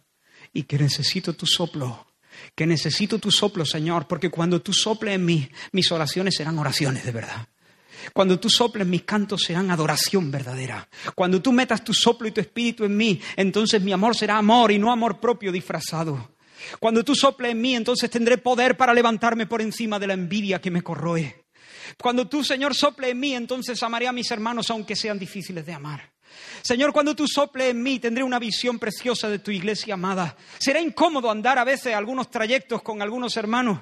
[0.51, 2.05] y que necesito tu soplo.
[2.53, 7.05] Que necesito tu soplo, Señor, porque cuando tú soples en mí, mis oraciones serán oraciones
[7.05, 7.47] de verdad.
[8.13, 10.87] Cuando tú soples mis cantos serán adoración verdadera.
[11.13, 14.71] Cuando tú metas tu soplo y tu espíritu en mí, entonces mi amor será amor
[14.71, 16.31] y no amor propio disfrazado.
[16.79, 20.59] Cuando tú soples en mí, entonces tendré poder para levantarme por encima de la envidia
[20.59, 21.45] que me corroe.
[22.01, 25.73] Cuando tú, Señor, sople en mí, entonces amaré a mis hermanos aunque sean difíciles de
[25.73, 26.11] amar.
[26.61, 30.35] Señor, cuando tú soples en mí, tendré una visión preciosa de tu iglesia amada.
[30.57, 33.79] Será incómodo andar a veces algunos trayectos con algunos hermanos,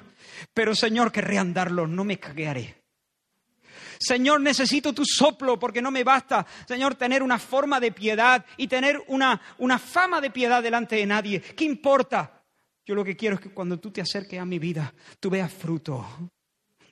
[0.52, 2.83] pero Señor, querré andarlos, no me caguearé.
[3.98, 8.68] Señor, necesito tu soplo porque no me basta, Señor, tener una forma de piedad y
[8.68, 11.40] tener una, una fama de piedad delante de nadie.
[11.40, 12.42] ¿Qué importa?
[12.86, 15.52] Yo lo que quiero es que cuando tú te acerques a mi vida, tú veas
[15.52, 16.30] fruto.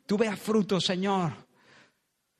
[0.07, 1.33] Tú veas fruto, Señor.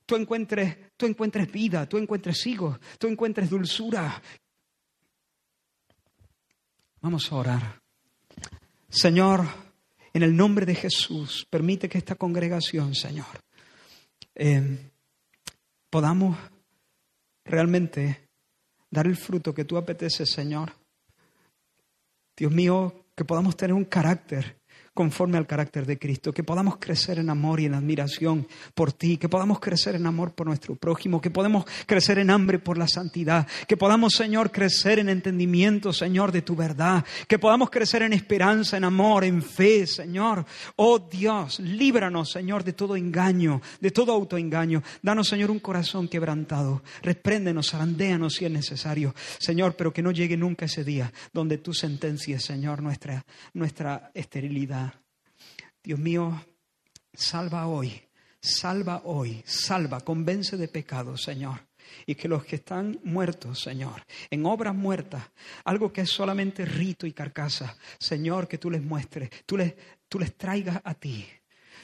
[0.05, 4.21] Tú encuentres, tú encuentres vida, tú encuentres higos, tú encuentres dulzura.
[7.01, 7.81] Vamos a orar.
[8.89, 9.45] Señor,
[10.13, 13.42] en el nombre de Jesús, permite que esta congregación, Señor,
[14.35, 14.91] eh,
[15.89, 16.37] podamos
[17.45, 18.29] realmente
[18.89, 20.73] dar el fruto que tú apeteces, Señor.
[22.35, 24.59] Dios mío, que podamos tener un carácter
[24.93, 29.17] conforme al carácter de Cristo, que podamos crecer en amor y en admiración por ti,
[29.17, 32.87] que podamos crecer en amor por nuestro prójimo, que podamos crecer en hambre por la
[32.87, 38.13] santidad, que podamos, Señor, crecer en entendimiento, Señor, de tu verdad, que podamos crecer en
[38.13, 40.45] esperanza, en amor, en fe, Señor.
[40.75, 44.83] Oh Dios, líbranos, Señor, de todo engaño, de todo autoengaño.
[45.01, 46.83] Danos, Señor, un corazón quebrantado.
[47.01, 51.73] Repréndenos, zarandéanos si es necesario, Señor, pero que no llegue nunca ese día donde tú
[51.73, 54.82] sentencies, Señor, nuestra, nuestra esterilidad.
[55.83, 56.45] Dios mío,
[57.13, 58.01] salva hoy,
[58.39, 61.67] salva hoy, salva, convence de pecado, Señor.
[62.05, 65.23] Y que los que están muertos, Señor, en obras muertas,
[65.65, 69.75] algo que es solamente rito y carcasa, Señor, que tú les muestres, tú les,
[70.07, 71.27] tú les traigas a ti.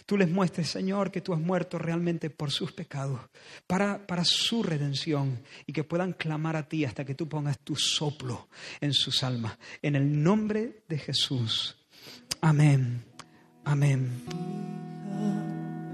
[0.06, 3.20] Tú les muestres, Señor, que tú has muerto realmente por sus pecados,
[3.68, 7.76] para, para su redención, y que puedan clamar a ti hasta que tú pongas tu
[7.76, 8.48] soplo
[8.80, 9.58] en sus almas.
[9.82, 11.78] En el nombre de Jesús.
[12.42, 13.09] Amén.
[13.66, 14.10] Amén.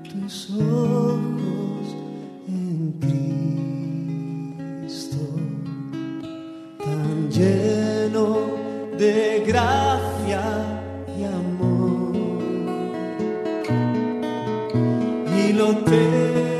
[0.04, 1.96] Tus ojos
[2.48, 2.94] en
[4.82, 5.18] Cristo,
[6.84, 8.38] tan lleno
[8.98, 10.44] de gracia
[11.18, 12.16] y amor,
[15.38, 16.55] y lo terrenal